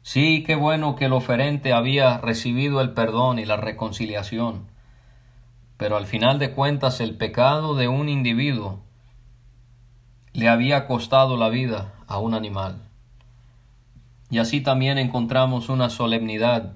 Sí, 0.01 0.43
qué 0.45 0.55
bueno 0.55 0.95
que 0.95 1.05
el 1.05 1.13
oferente 1.13 1.71
había 1.71 2.17
recibido 2.17 2.81
el 2.81 2.93
perdón 2.93 3.39
y 3.39 3.45
la 3.45 3.55
reconciliación, 3.55 4.67
pero 5.77 5.95
al 5.95 6.07
final 6.07 6.39
de 6.39 6.51
cuentas 6.51 6.99
el 6.99 7.15
pecado 7.15 7.75
de 7.75 7.87
un 7.87 8.09
individuo 8.09 8.81
le 10.33 10.49
había 10.49 10.87
costado 10.87 11.37
la 11.37 11.47
vida 11.47 11.93
a 12.07 12.17
un 12.17 12.33
animal. 12.33 12.81
Y 14.33 14.39
así 14.39 14.61
también 14.61 14.97
encontramos 14.97 15.69
una 15.69 15.91
solemnidad 15.91 16.75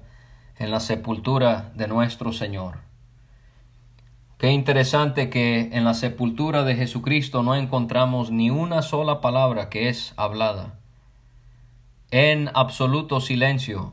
en 0.58 0.70
la 0.70 0.78
sepultura 0.78 1.72
de 1.74 1.88
nuestro 1.88 2.32
Señor. 2.32 2.82
Qué 4.38 4.52
interesante 4.52 5.28
que 5.28 5.70
en 5.72 5.84
la 5.84 5.94
sepultura 5.94 6.62
de 6.62 6.76
Jesucristo 6.76 7.42
no 7.42 7.56
encontramos 7.56 8.30
ni 8.30 8.48
una 8.48 8.80
sola 8.82 9.20
palabra 9.20 9.70
que 9.70 9.88
es 9.88 10.14
hablada. 10.16 10.78
En 12.12 12.48
absoluto 12.54 13.20
silencio 13.20 13.92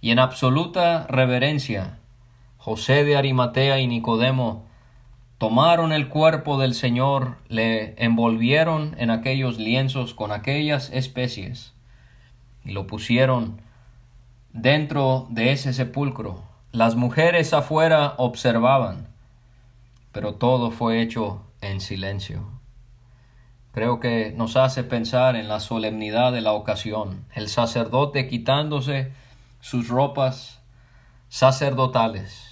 y 0.00 0.10
en 0.10 0.18
absoluta 0.18 1.06
reverencia, 1.10 1.98
José 2.56 3.04
de 3.04 3.18
Arimatea 3.18 3.80
y 3.80 3.86
Nicodemo 3.86 4.64
tomaron 5.36 5.92
el 5.92 6.08
cuerpo 6.08 6.58
del 6.58 6.72
Señor, 6.72 7.36
le 7.48 8.02
envolvieron 8.02 8.94
en 8.96 9.10
aquellos 9.10 9.58
lienzos 9.58 10.14
con 10.14 10.32
aquellas 10.32 10.88
especies 10.94 11.75
y 12.66 12.72
lo 12.72 12.86
pusieron 12.86 13.60
dentro 14.52 15.26
de 15.30 15.52
ese 15.52 15.72
sepulcro. 15.72 16.42
Las 16.72 16.96
mujeres 16.96 17.54
afuera 17.54 18.14
observaban, 18.18 19.08
pero 20.12 20.34
todo 20.34 20.70
fue 20.70 21.00
hecho 21.00 21.42
en 21.60 21.80
silencio. 21.80 22.56
Creo 23.72 24.00
que 24.00 24.32
nos 24.36 24.56
hace 24.56 24.84
pensar 24.84 25.36
en 25.36 25.48
la 25.48 25.60
solemnidad 25.60 26.32
de 26.32 26.40
la 26.40 26.52
ocasión, 26.52 27.26
el 27.34 27.48
sacerdote 27.48 28.26
quitándose 28.26 29.12
sus 29.60 29.88
ropas 29.88 30.62
sacerdotales 31.28 32.50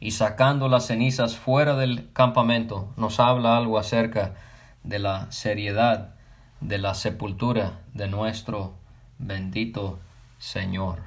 y 0.00 0.12
sacando 0.12 0.68
las 0.68 0.86
cenizas 0.86 1.36
fuera 1.36 1.76
del 1.76 2.12
campamento, 2.12 2.92
nos 2.96 3.20
habla 3.20 3.56
algo 3.56 3.78
acerca 3.78 4.34
de 4.82 4.98
la 4.98 5.30
seriedad 5.30 6.14
de 6.60 6.78
la 6.78 6.94
sepultura 6.94 7.80
de 7.94 8.08
nuestro 8.08 8.77
bendito 9.18 9.98
Señor. 10.38 11.00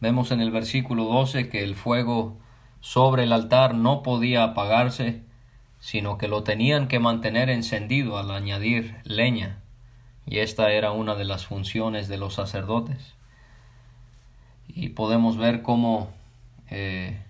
Vemos 0.00 0.30
en 0.30 0.40
el 0.40 0.50
versículo 0.50 1.04
12 1.04 1.48
que 1.48 1.62
el 1.62 1.74
fuego 1.74 2.36
sobre 2.80 3.24
el 3.24 3.32
altar 3.32 3.74
no 3.74 4.02
podía 4.02 4.44
apagarse, 4.44 5.22
sino 5.80 6.18
que 6.18 6.28
lo 6.28 6.42
tenían 6.42 6.88
que 6.88 6.98
mantener 6.98 7.50
encendido 7.50 8.18
al 8.18 8.30
añadir 8.30 8.96
leña, 9.04 9.60
y 10.26 10.38
esta 10.38 10.72
era 10.72 10.92
una 10.92 11.14
de 11.14 11.24
las 11.24 11.46
funciones 11.46 12.08
de 12.08 12.18
los 12.18 12.34
sacerdotes. 12.34 13.14
Y 14.68 14.90
podemos 14.90 15.36
ver 15.36 15.62
cómo 15.62 16.10
eh, 16.70 17.22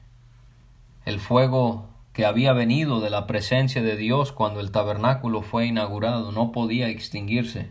el 1.04 1.18
fuego 1.20 1.88
que 2.12 2.24
había 2.24 2.52
venido 2.52 3.00
de 3.00 3.10
la 3.10 3.26
presencia 3.26 3.82
de 3.82 3.96
Dios 3.96 4.32
cuando 4.32 4.60
el 4.60 4.70
tabernáculo 4.70 5.42
fue 5.42 5.66
inaugurado 5.66 6.30
no 6.30 6.52
podía 6.52 6.88
extinguirse, 6.88 7.70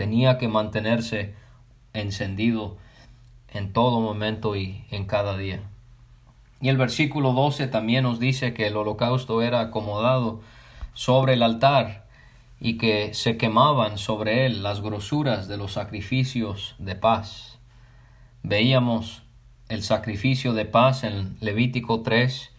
tenía 0.00 0.38
que 0.38 0.48
mantenerse 0.48 1.34
encendido 1.92 2.78
en 3.52 3.74
todo 3.74 4.00
momento 4.00 4.56
y 4.56 4.82
en 4.90 5.04
cada 5.04 5.36
día. 5.36 5.60
Y 6.62 6.70
el 6.70 6.78
versículo 6.78 7.34
12 7.34 7.66
también 7.66 8.04
nos 8.04 8.18
dice 8.18 8.54
que 8.54 8.66
el 8.66 8.78
holocausto 8.78 9.42
era 9.42 9.60
acomodado 9.60 10.40
sobre 10.94 11.34
el 11.34 11.42
altar 11.42 12.06
y 12.60 12.78
que 12.78 13.12
se 13.12 13.36
quemaban 13.36 13.98
sobre 13.98 14.46
él 14.46 14.62
las 14.62 14.80
grosuras 14.80 15.48
de 15.48 15.58
los 15.58 15.74
sacrificios 15.74 16.76
de 16.78 16.94
paz. 16.94 17.58
Veíamos 18.42 19.20
el 19.68 19.82
sacrificio 19.82 20.54
de 20.54 20.64
paz 20.64 21.04
en 21.04 21.36
Levítico 21.42 22.00
3 22.00 22.50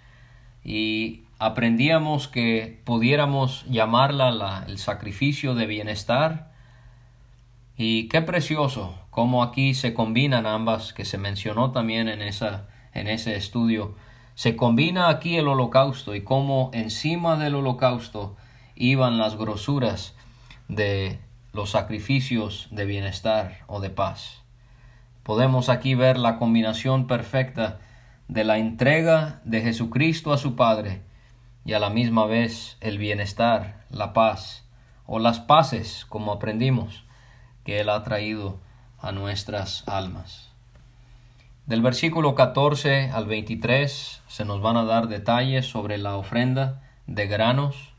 y 0.64 1.24
aprendíamos 1.40 2.28
que 2.28 2.84
pudiéramos 2.86 3.66
llamarla 3.68 4.64
el 4.68 4.78
sacrificio 4.78 5.56
de 5.56 5.66
bienestar. 5.66 6.51
Y 7.84 8.10
qué 8.10 8.22
precioso 8.22 8.94
cómo 9.10 9.42
aquí 9.42 9.74
se 9.74 9.96
combinan 9.96 10.46
ambas, 10.46 10.94
que 10.94 11.04
se 11.04 11.18
mencionó 11.18 11.72
también 11.72 12.10
en, 12.10 12.22
esa, 12.22 12.68
en 12.94 13.08
ese 13.08 13.36
estudio, 13.36 13.96
Se 14.36 14.56
combina 14.56 15.10
aquí 15.10 15.36
el 15.38 15.48
holocausto 15.48 16.14
y 16.14 16.22
cómo 16.22 16.70
encima 16.74 17.38
del 17.38 17.56
holocausto 17.56 18.36
iban 18.76 19.18
las 19.18 19.36
grosuras 19.36 20.14
de 20.68 21.20
los 21.54 21.72
sacrificios 21.72 22.68
de 22.70 22.86
bienestar 22.86 23.62
o 23.66 23.80
de 23.80 23.90
paz. 23.90 24.44
Podemos 25.24 25.68
aquí 25.68 25.96
ver 25.96 26.20
la 26.20 26.38
combinación 26.38 27.08
perfecta 27.08 27.80
de 28.28 28.44
la 28.44 28.60
entrega 28.60 29.42
de 29.44 29.62
Jesucristo 29.62 30.34
a 30.34 30.38
su 30.38 30.56
Padre 30.56 31.02
y 31.66 31.74
a 31.74 31.80
la 31.80 31.90
misma 31.90 32.28
vez 32.28 32.78
el 32.80 33.00
bienestar, 33.00 33.86
la 33.90 34.14
paz 34.14 34.70
o 35.08 35.18
las 35.18 35.40
paces, 35.40 36.06
como 36.06 36.32
aprendimos, 36.32 37.06
que 37.64 37.80
Él 37.80 37.90
ha 37.90 38.04
traído 38.04 38.60
a 39.00 39.12
nuestras 39.12 39.88
almas. 39.88 40.52
Del 41.66 41.82
versículo 41.82 42.36
14 42.36 43.12
al 43.12 43.28
23 43.28 44.22
se 44.28 44.46
nos 44.46 44.62
van 44.62 44.78
a 44.78 44.84
dar 44.84 45.08
detalles 45.08 45.68
sobre 45.68 45.98
la 45.98 46.16
ofrenda 46.16 46.82
de 47.08 47.28
granos 47.28 47.94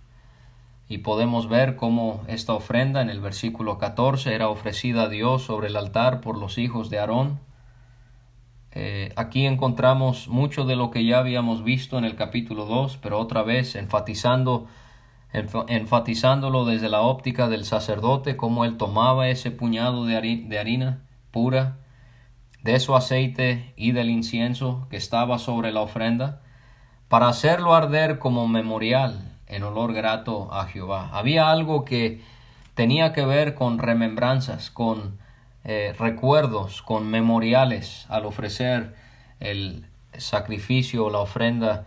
y 0.89 0.99
podemos 0.99 1.49
ver 1.49 1.77
cómo 1.77 2.23
esta 2.29 2.53
ofrenda 2.53 3.01
en 3.01 3.09
el 3.09 3.21
versículo 3.21 3.79
14 3.79 4.35
era 4.35 4.49
ofrecida 4.49 5.05
a 5.05 5.09
Dios 5.09 5.43
sobre 5.43 5.69
el 5.69 5.77
altar 5.77 6.21
por 6.21 6.37
los 6.37 6.59
hijos 6.59 6.91
de 6.91 6.99
Aarón. 6.99 7.41
Eh, 8.73 9.13
aquí 9.17 9.47
encontramos 9.47 10.29
mucho 10.29 10.65
de 10.65 10.77
lo 10.77 10.91
que 10.91 11.05
ya 11.05 11.19
habíamos 11.19 11.65
visto 11.65 11.97
en 11.99 12.05
el 12.05 12.15
capítulo 12.15 12.67
2, 12.67 12.99
pero 13.01 13.19
otra 13.19 13.43
vez 13.43 13.75
enfatizando, 13.75 14.67
enfatizándolo 15.33 16.65
desde 16.65 16.89
la 16.89 17.01
óptica 17.01 17.49
del 17.49 17.65
sacerdote, 17.65 18.37
cómo 18.37 18.65
él 18.65 18.77
tomaba 18.77 19.29
ese 19.29 19.51
puñado 19.51 20.05
de, 20.05 20.17
harina 20.59 21.03
pura, 21.31 21.79
de 22.63 22.79
su 22.81 22.95
aceite 22.95 23.73
y 23.77 23.93
del 23.93 24.11
incienso 24.11 24.87
que 24.91 24.97
estaba 24.97 25.39
sobre 25.39 25.73
la 25.73 25.81
ofrenda, 25.81 26.43
para 27.09 27.29
hacerlo 27.29 27.75
arder 27.75 28.19
como 28.19 28.47
memorial 28.47 29.39
en 29.47 29.63
olor 29.65 29.93
grato 29.93 30.53
a 30.53 30.67
Jehová. 30.67 31.11
Había 31.13 31.51
algo 31.51 31.85
que 31.85 32.23
tenía 32.75 33.13
que 33.13 33.25
ver 33.25 33.55
con 33.55 33.79
remembranzas, 33.79 34.71
con 34.71 35.19
eh, 35.65 35.95
recuerdos, 35.99 36.83
con 36.83 37.07
memoriales 37.09 38.07
al 38.09 38.27
ofrecer 38.27 38.95
el 39.41 39.87
sacrificio 40.17 41.07
o 41.07 41.11
la 41.11 41.19
ofrenda 41.19 41.85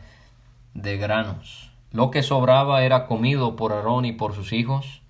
de 0.73 0.97
granos. 0.97 1.64
Lo 1.95 2.11
que 2.11 2.23
sobraba 2.23 2.83
era 2.83 3.05
comido 3.05 3.55
por 3.55 3.71
Aarón 3.71 4.03
y 4.03 4.11
por 4.11 4.35
sus 4.35 4.51
hijos, 4.51 5.01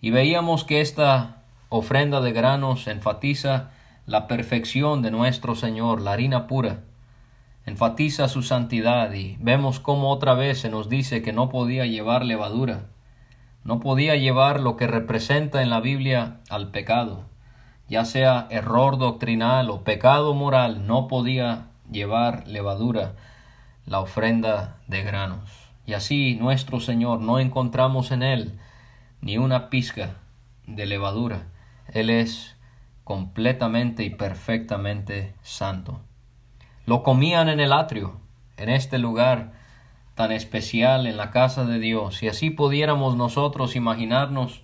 y 0.00 0.10
veíamos 0.10 0.64
que 0.64 0.80
esta 0.80 1.42
ofrenda 1.68 2.22
de 2.22 2.32
granos 2.32 2.86
enfatiza 2.86 3.72
la 4.06 4.26
perfección 4.26 5.02
de 5.02 5.10
nuestro 5.10 5.54
Señor, 5.54 6.00
la 6.00 6.12
harina 6.12 6.46
pura, 6.46 6.78
enfatiza 7.66 8.28
su 8.28 8.42
santidad 8.42 9.12
y 9.12 9.36
vemos 9.38 9.80
cómo 9.80 10.10
otra 10.10 10.32
vez 10.32 10.60
se 10.60 10.70
nos 10.70 10.88
dice 10.88 11.20
que 11.20 11.34
no 11.34 11.50
podía 11.50 11.84
llevar 11.84 12.24
levadura, 12.24 12.86
no 13.62 13.80
podía 13.80 14.16
llevar 14.16 14.60
lo 14.60 14.78
que 14.78 14.86
representa 14.86 15.60
en 15.60 15.68
la 15.68 15.80
Biblia 15.80 16.38
al 16.48 16.70
pecado, 16.70 17.26
ya 17.86 18.06
sea 18.06 18.46
error 18.48 18.96
doctrinal 18.96 19.68
o 19.68 19.84
pecado 19.84 20.32
moral, 20.32 20.86
no 20.86 21.06
podía 21.06 21.66
llevar 21.92 22.48
levadura, 22.48 23.12
la 23.84 24.00
ofrenda 24.00 24.78
de 24.86 25.02
granos. 25.02 25.63
Y 25.86 25.92
así 25.92 26.36
nuestro 26.40 26.80
Señor 26.80 27.20
no 27.20 27.38
encontramos 27.38 28.10
en 28.10 28.22
Él 28.22 28.58
ni 29.20 29.38
una 29.38 29.70
pizca 29.70 30.16
de 30.66 30.86
levadura. 30.86 31.46
Él 31.92 32.10
es 32.10 32.56
completamente 33.04 34.04
y 34.04 34.10
perfectamente 34.10 35.34
santo. 35.42 36.00
Lo 36.86 37.02
comían 37.02 37.48
en 37.48 37.60
el 37.60 37.72
atrio, 37.72 38.20
en 38.56 38.68
este 38.68 38.98
lugar 38.98 39.52
tan 40.14 40.32
especial 40.32 41.06
en 41.06 41.16
la 41.16 41.30
casa 41.30 41.64
de 41.64 41.78
Dios, 41.78 42.22
y 42.22 42.28
así 42.28 42.50
pudiéramos 42.50 43.16
nosotros 43.16 43.74
imaginarnos 43.74 44.62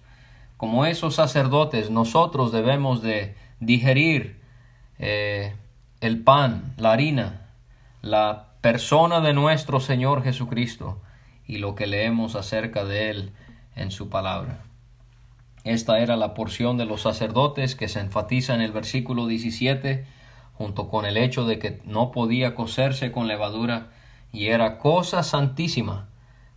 como 0.56 0.84
esos 0.84 1.14
sacerdotes, 1.14 1.90
nosotros 1.90 2.52
debemos 2.52 3.02
de 3.02 3.34
digerir 3.60 4.40
eh, 4.98 5.54
el 6.00 6.22
pan, 6.22 6.74
la 6.76 6.92
harina, 6.92 7.46
la 8.02 8.50
persona 8.60 9.20
de 9.20 9.32
nuestro 9.32 9.80
Señor 9.80 10.22
Jesucristo 10.22 11.00
y 11.50 11.58
lo 11.58 11.74
que 11.74 11.88
leemos 11.88 12.36
acerca 12.36 12.84
de 12.84 13.10
Él 13.10 13.32
en 13.74 13.90
su 13.90 14.08
palabra. 14.08 14.62
Esta 15.64 15.98
era 15.98 16.16
la 16.16 16.32
porción 16.32 16.76
de 16.76 16.84
los 16.84 17.02
sacerdotes 17.02 17.74
que 17.74 17.88
se 17.88 17.98
enfatiza 17.98 18.54
en 18.54 18.60
el 18.60 18.70
versículo 18.70 19.26
17 19.26 20.06
junto 20.54 20.88
con 20.88 21.06
el 21.06 21.16
hecho 21.16 21.46
de 21.46 21.58
que 21.58 21.80
no 21.84 22.12
podía 22.12 22.54
cocerse 22.54 23.10
con 23.10 23.26
levadura 23.26 23.88
y 24.32 24.46
era 24.46 24.78
cosa 24.78 25.24
santísima, 25.24 26.08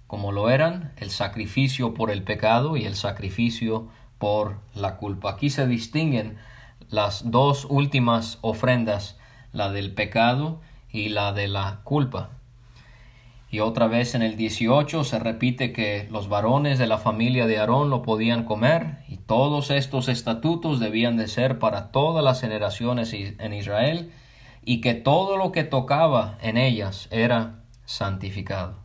como 0.06 0.32
lo 0.32 0.52
eran 0.52 0.94
el 0.98 1.10
sacrificio 1.10 1.96
por 1.96 2.12
el 2.12 2.22
pecado 2.22 2.78
y 2.78 2.86
el 2.86 2.96
sacrificio 2.96 3.88
por 4.20 4.60
la 4.76 4.98
culpa. 4.98 5.32
Aquí 5.32 5.50
se 5.50 5.66
distinguen 5.66 6.38
las 6.92 7.32
dos 7.32 7.66
últimas 7.68 8.38
ofrendas, 8.42 9.18
la 9.54 9.72
del 9.72 9.96
pecado 9.96 10.62
y 10.92 11.10
la 11.10 11.34
de 11.34 11.48
la 11.48 11.80
culpa. 11.84 12.30
Y 13.54 13.60
otra 13.60 13.86
vez 13.86 14.16
en 14.16 14.24
el 14.24 14.36
18 14.36 15.04
se 15.04 15.20
repite 15.20 15.74
que 15.74 16.08
los 16.10 16.28
varones 16.28 16.80
de 16.80 16.88
la 16.88 16.98
familia 16.98 17.46
de 17.46 17.60
Aarón 17.60 17.92
lo 17.92 18.02
podían 18.02 18.46
comer 18.46 19.04
y 19.08 19.18
todos 19.18 19.70
estos 19.70 20.08
estatutos 20.08 20.80
debían 20.80 21.18
de 21.18 21.28
ser 21.28 21.60
para 21.60 21.92
todas 21.92 22.24
las 22.24 22.42
generaciones 22.42 23.14
en 23.14 23.54
Israel 23.54 24.12
y 24.66 24.82
que 24.82 24.96
todo 24.96 25.38
lo 25.38 25.52
que 25.52 25.64
tocaba 25.64 26.40
en 26.42 26.58
ellas 26.58 27.08
era 27.12 27.60
santificado. 27.86 28.80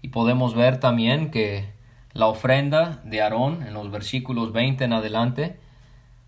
Y 0.00 0.08
podemos 0.08 0.54
ver 0.54 0.80
también 0.80 1.30
que 1.30 1.68
la 2.14 2.28
ofrenda 2.28 3.02
de 3.04 3.20
Aarón 3.20 3.62
en 3.66 3.74
los 3.74 3.90
versículos 3.90 4.54
20 4.54 4.84
en 4.84 4.94
adelante, 4.94 5.60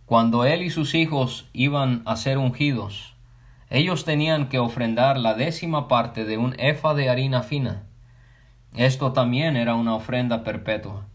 cuando 0.04 0.44
él 0.44 0.60
y 0.60 0.68
sus 0.68 0.94
hijos 0.94 1.48
iban 1.54 2.02
a 2.04 2.16
ser 2.16 2.36
ungidos, 2.36 3.11
ellos 3.72 4.04
tenían 4.04 4.50
que 4.50 4.58
ofrendar 4.58 5.16
la 5.16 5.32
décima 5.32 5.88
parte 5.88 6.26
de 6.26 6.36
un 6.36 6.54
efa 6.58 6.92
de 6.92 7.08
harina 7.08 7.42
fina. 7.42 7.84
Esto 8.76 9.14
también 9.14 9.56
era 9.56 9.74
una 9.76 9.94
ofrenda 9.94 10.44
perpetua. 10.44 11.06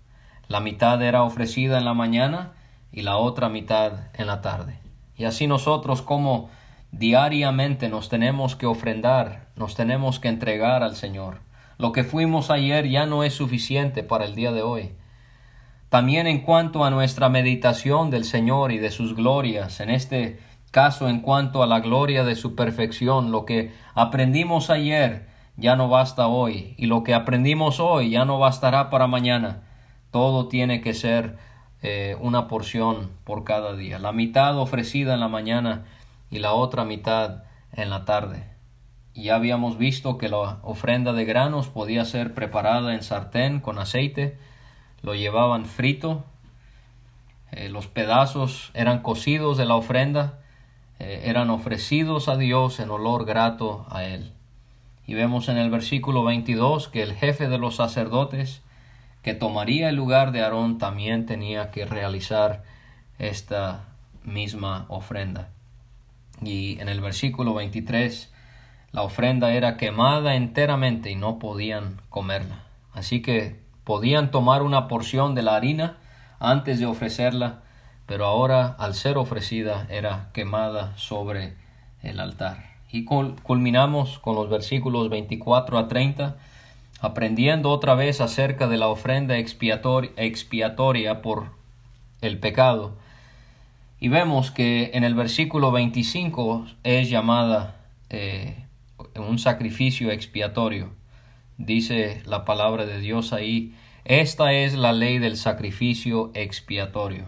La 0.48 0.60
mitad 0.60 1.00
era 1.04 1.22
ofrecida 1.22 1.78
en 1.78 1.86
la 1.86 1.94
mañana 1.94 2.54
y 2.92 3.04
la 3.04 3.18
otra 3.18 3.48
mitad 3.48 4.08
en 4.16 4.26
la 4.26 4.42
tarde. 4.42 4.80
Y 5.16 5.26
así 5.26 5.46
nosotros 5.46 6.02
como 6.02 6.50
diariamente 6.92 7.90
nos 7.90 8.10
tenemos 8.10 8.56
que 8.56 8.66
ofrendar, 8.66 9.50
nos 9.56 9.76
tenemos 9.76 10.20
que 10.20 10.30
entregar 10.30 10.82
al 10.82 10.96
Señor. 10.96 11.42
Lo 11.78 11.92
que 11.92 12.04
fuimos 12.04 12.50
ayer 12.50 12.90
ya 12.90 13.06
no 13.06 13.24
es 13.24 13.36
suficiente 13.36 14.02
para 14.02 14.26
el 14.26 14.34
día 14.34 14.52
de 14.52 14.64
hoy. 14.64 14.96
También 15.90 16.26
en 16.26 16.42
cuanto 16.42 16.84
a 16.84 16.90
nuestra 16.90 17.30
meditación 17.30 18.10
del 18.10 18.24
Señor 18.24 18.72
y 18.72 18.80
de 18.80 18.90
sus 18.90 19.16
glorias 19.16 19.80
en 19.80 19.92
este 19.92 20.40
caso 20.72 21.10
en 21.10 21.22
cuanto 21.22 21.64
a 21.64 21.68
la 21.68 21.80
gloria 21.80 22.24
de 22.24 22.36
su 22.36 22.56
perfección. 22.56 23.32
Lo 23.32 23.46
que 23.46 23.74
aprendimos 23.94 24.70
ayer 24.70 25.28
ya 25.56 25.76
no 25.76 25.90
basta 25.90 26.28
hoy 26.28 26.76
y 26.78 26.86
lo 26.86 27.04
que 27.04 27.14
aprendimos 27.14 27.80
hoy 27.80 28.12
ya 28.12 28.26
no 28.26 28.40
bastará 28.40 28.90
para 28.90 29.08
mañana. 29.08 29.64
Todo 30.12 30.48
tiene 30.48 30.82
que 30.82 30.94
ser 30.94 31.38
eh, 31.82 32.16
una 32.20 32.48
porción 32.48 33.12
por 33.24 33.44
cada 33.44 33.76
día. 33.76 34.00
La 34.00 34.12
mitad 34.12 34.58
ofrecida 34.58 35.14
en 35.14 35.20
la 35.20 35.28
mañana 35.28 35.86
y 36.30 36.40
la 36.40 36.54
otra 36.54 36.86
mitad 36.86 37.44
en 37.74 37.90
la 37.90 38.06
tarde. 38.06 38.44
Ya 39.14 39.36
habíamos 39.36 39.78
visto 39.80 40.18
que 40.20 40.30
la 40.30 40.60
ofrenda 40.62 41.12
de 41.14 41.26
granos 41.26 41.68
podía 41.68 42.06
ser 42.06 42.36
preparada 42.36 42.94
en 42.94 43.02
sartén 43.02 43.60
con 43.60 43.80
aceite, 43.80 44.38
lo 45.02 45.16
llevaban 45.16 45.66
frito, 45.66 46.24
eh, 47.52 47.70
los 47.70 47.88
pedazos 47.88 48.70
eran 48.76 49.02
cocidos 49.02 49.58
de 49.58 49.66
la 49.66 49.76
ofrenda 49.76 50.40
eh, 51.00 51.24
eran 51.26 51.50
ofrecidos 51.50 52.28
a 52.28 52.38
Dios 52.38 52.80
en 52.80 52.90
olor 52.90 53.26
grato 53.26 53.86
a 53.90 54.04
Él. 54.04 54.34
Y 55.06 55.14
vemos 55.14 55.50
en 55.50 55.58
el 55.58 55.70
versículo 55.70 56.24
22 56.24 56.90
que 56.90 57.04
el 57.04 57.14
jefe 57.14 57.48
de 57.48 57.58
los 57.58 57.76
sacerdotes 57.76 58.62
que 59.22 59.34
tomaría 59.34 59.90
el 59.90 59.96
lugar 59.96 60.32
de 60.32 60.42
Aarón 60.42 60.78
también 60.78 61.26
tenía 61.26 61.72
que 61.72 61.86
realizar 61.86 62.64
esta 63.20 63.86
misma 64.24 64.86
ofrenda. 64.90 65.50
Y 66.42 66.80
en 66.80 66.90
el 66.90 67.02
versículo 67.02 67.54
23 67.54 68.32
la 68.92 69.02
ofrenda 69.04 69.52
era 69.52 69.78
quemada 69.78 70.36
enteramente 70.36 71.12
y 71.12 71.16
no 71.16 71.40
podían 71.40 72.02
comerla. 72.10 72.64
Así 72.94 73.22
que 73.22 73.60
podían 73.84 74.32
tomar 74.32 74.64
una 74.64 74.88
porción 74.88 75.36
de 75.36 75.44
la 75.44 75.56
harina 75.56 75.98
antes 76.40 76.80
de 76.80 76.86
ofrecerla 76.86 77.64
pero 78.08 78.26
ahora 78.26 78.76
al 78.80 78.96
ser 78.96 79.18
ofrecida 79.18 79.86
era 79.90 80.30
quemada 80.34 80.98
sobre 80.98 81.54
el 82.02 82.20
altar. 82.20 82.78
Y 82.92 83.04
culminamos 83.06 84.18
con 84.20 84.36
los 84.36 84.50
versículos 84.50 85.10
24 85.10 85.78
a 85.78 85.88
30, 85.88 86.38
aprendiendo 87.02 87.70
otra 87.70 87.94
vez 87.96 88.22
acerca 88.22 88.68
de 88.68 88.78
la 88.78 88.88
ofrenda 88.88 89.38
expiatoria, 89.38 91.22
por 91.22 91.52
el 92.22 92.40
pecado. 92.40 92.98
Y 94.00 94.08
vemos 94.08 94.52
que 94.52 94.92
en 94.94 95.04
el 95.04 95.14
versículo 95.14 95.72
25 95.72 96.66
es 96.84 97.10
llamada 97.10 97.76
eh, 98.10 98.64
un 99.16 99.38
sacrificio 99.38 100.12
expiatorio. 100.12 100.92
Dice 101.58 102.22
la 102.26 102.46
palabra 102.46 102.86
de 102.86 103.00
Dios 103.00 103.34
ahí, 103.34 103.74
esta 104.06 104.54
es 104.54 104.76
la 104.76 104.94
ley 104.94 105.18
del 105.18 105.36
sacrificio 105.36 106.32
expiatorio, 106.34 107.26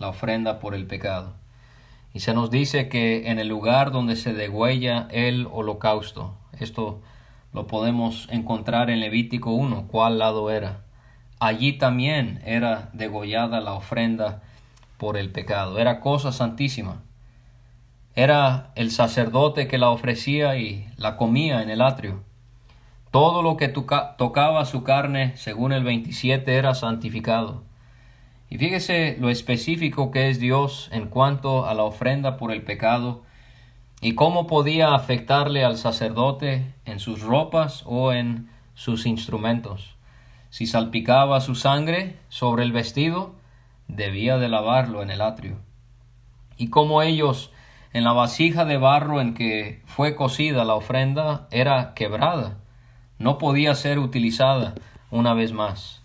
la 0.00 0.08
ofrenda 0.08 0.58
por 0.58 0.74
el 0.74 0.86
pecado. 0.86 1.34
Y 2.12 2.20
se 2.20 2.34
nos 2.34 2.50
dice 2.50 2.88
que 2.88 3.30
en 3.30 3.38
el 3.38 3.46
lugar 3.46 3.92
donde 3.92 4.16
se 4.16 4.32
degüella 4.32 5.06
el 5.12 5.46
holocausto, 5.52 6.34
esto 6.58 7.00
lo 7.52 7.68
podemos 7.68 8.26
encontrar 8.30 8.90
en 8.90 8.98
Levítico 8.98 9.52
1, 9.52 9.86
cuál 9.86 10.18
lado 10.18 10.50
era. 10.50 10.80
Allí 11.38 11.74
también 11.74 12.42
era 12.44 12.90
degollada 12.92 13.60
la 13.60 13.74
ofrenda 13.74 14.42
por 14.96 15.16
el 15.16 15.30
pecado, 15.30 15.78
era 15.78 16.00
cosa 16.00 16.32
santísima. 16.32 17.02
Era 18.16 18.72
el 18.74 18.90
sacerdote 18.90 19.68
que 19.68 19.78
la 19.78 19.90
ofrecía 19.90 20.56
y 20.56 20.88
la 20.96 21.16
comía 21.16 21.62
en 21.62 21.70
el 21.70 21.80
atrio. 21.80 22.24
Todo 23.10 23.42
lo 23.42 23.56
que 23.56 23.68
tocaba 23.68 24.64
su 24.64 24.82
carne, 24.82 25.36
según 25.36 25.72
el 25.72 25.84
27, 25.84 26.56
era 26.56 26.74
santificado. 26.74 27.69
Y 28.50 28.58
fíjese 28.58 29.16
lo 29.20 29.30
específico 29.30 30.10
que 30.10 30.28
es 30.28 30.40
Dios 30.40 30.88
en 30.92 31.06
cuanto 31.06 31.66
a 31.66 31.74
la 31.74 31.84
ofrenda 31.84 32.36
por 32.36 32.50
el 32.50 32.62
pecado 32.62 33.22
y 34.00 34.16
cómo 34.16 34.48
podía 34.48 34.94
afectarle 34.94 35.64
al 35.64 35.76
sacerdote 35.76 36.74
en 36.84 36.98
sus 36.98 37.22
ropas 37.22 37.84
o 37.86 38.12
en 38.12 38.50
sus 38.74 39.06
instrumentos. 39.06 39.94
Si 40.50 40.66
salpicaba 40.66 41.40
su 41.40 41.54
sangre 41.54 42.18
sobre 42.28 42.64
el 42.64 42.72
vestido, 42.72 43.36
debía 43.86 44.36
de 44.36 44.48
lavarlo 44.48 45.02
en 45.02 45.10
el 45.10 45.20
atrio. 45.20 45.58
Y 46.56 46.70
como 46.70 47.02
ellos 47.02 47.52
en 47.92 48.02
la 48.02 48.12
vasija 48.12 48.64
de 48.64 48.78
barro 48.78 49.20
en 49.20 49.34
que 49.34 49.80
fue 49.86 50.16
cocida 50.16 50.64
la 50.64 50.74
ofrenda 50.74 51.46
era 51.52 51.94
quebrada, 51.94 52.58
no 53.18 53.38
podía 53.38 53.76
ser 53.76 54.00
utilizada 54.00 54.74
una 55.10 55.34
vez 55.34 55.52
más. 55.52 55.99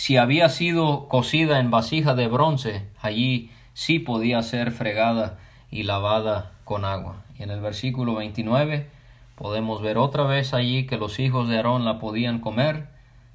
Si 0.00 0.16
había 0.16 0.48
sido 0.48 1.08
cocida 1.08 1.60
en 1.60 1.70
vasija 1.70 2.14
de 2.14 2.26
bronce, 2.26 2.88
allí 3.02 3.50
sí 3.74 3.98
podía 3.98 4.42
ser 4.42 4.70
fregada 4.70 5.36
y 5.70 5.82
lavada 5.82 6.52
con 6.64 6.86
agua. 6.86 7.22
Y 7.38 7.42
en 7.42 7.50
el 7.50 7.60
versículo 7.60 8.14
29 8.14 8.88
podemos 9.34 9.82
ver 9.82 9.98
otra 9.98 10.24
vez 10.24 10.54
allí 10.54 10.86
que 10.86 10.96
los 10.96 11.20
hijos 11.20 11.50
de 11.50 11.56
Aarón 11.56 11.84
la 11.84 11.98
podían 11.98 12.38
comer, 12.38 12.88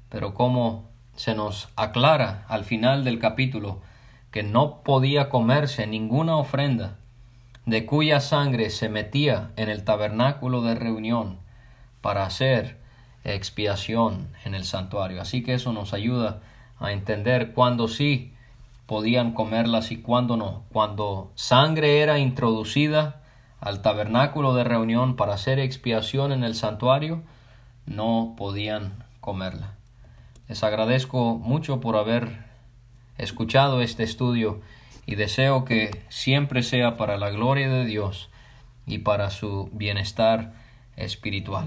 pero 0.08 0.34
como 0.34 0.90
se 1.14 1.36
nos 1.36 1.68
aclara 1.76 2.44
al 2.48 2.64
final 2.64 3.04
del 3.04 3.20
capítulo 3.20 3.80
que 4.32 4.42
no 4.42 4.82
podía 4.82 5.28
comerse 5.28 5.86
ninguna 5.86 6.36
ofrenda 6.36 6.96
de 7.64 7.86
cuya 7.86 8.18
sangre 8.18 8.70
se 8.70 8.88
metía 8.88 9.52
en 9.54 9.68
el 9.68 9.84
tabernáculo 9.84 10.62
de 10.62 10.74
reunión 10.74 11.38
para 12.00 12.26
hacer 12.26 12.76
expiación 13.22 14.30
en 14.44 14.56
el 14.56 14.64
santuario. 14.64 15.22
Así 15.22 15.44
que 15.44 15.54
eso 15.54 15.72
nos 15.72 15.94
ayuda 15.94 16.40
a 16.78 16.92
entender 16.92 17.52
cuándo 17.52 17.88
sí 17.88 18.32
podían 18.86 19.32
comerlas 19.32 19.90
y 19.90 19.96
cuándo 19.98 20.36
no. 20.36 20.64
Cuando 20.72 21.32
sangre 21.34 22.00
era 22.00 22.18
introducida 22.18 23.22
al 23.60 23.82
tabernáculo 23.82 24.54
de 24.54 24.64
reunión 24.64 25.16
para 25.16 25.34
hacer 25.34 25.58
expiación 25.58 26.32
en 26.32 26.44
el 26.44 26.54
santuario, 26.54 27.22
no 27.86 28.34
podían 28.36 29.04
comerla. 29.20 29.74
Les 30.48 30.62
agradezco 30.62 31.36
mucho 31.36 31.80
por 31.80 31.96
haber 31.96 32.44
escuchado 33.18 33.80
este 33.80 34.04
estudio 34.04 34.60
y 35.06 35.14
deseo 35.14 35.64
que 35.64 36.02
siempre 36.08 36.62
sea 36.62 36.96
para 36.96 37.16
la 37.16 37.30
gloria 37.30 37.68
de 37.68 37.84
Dios 37.84 38.28
y 38.86 38.98
para 38.98 39.30
su 39.30 39.68
bienestar 39.72 40.52
espiritual. 40.96 41.66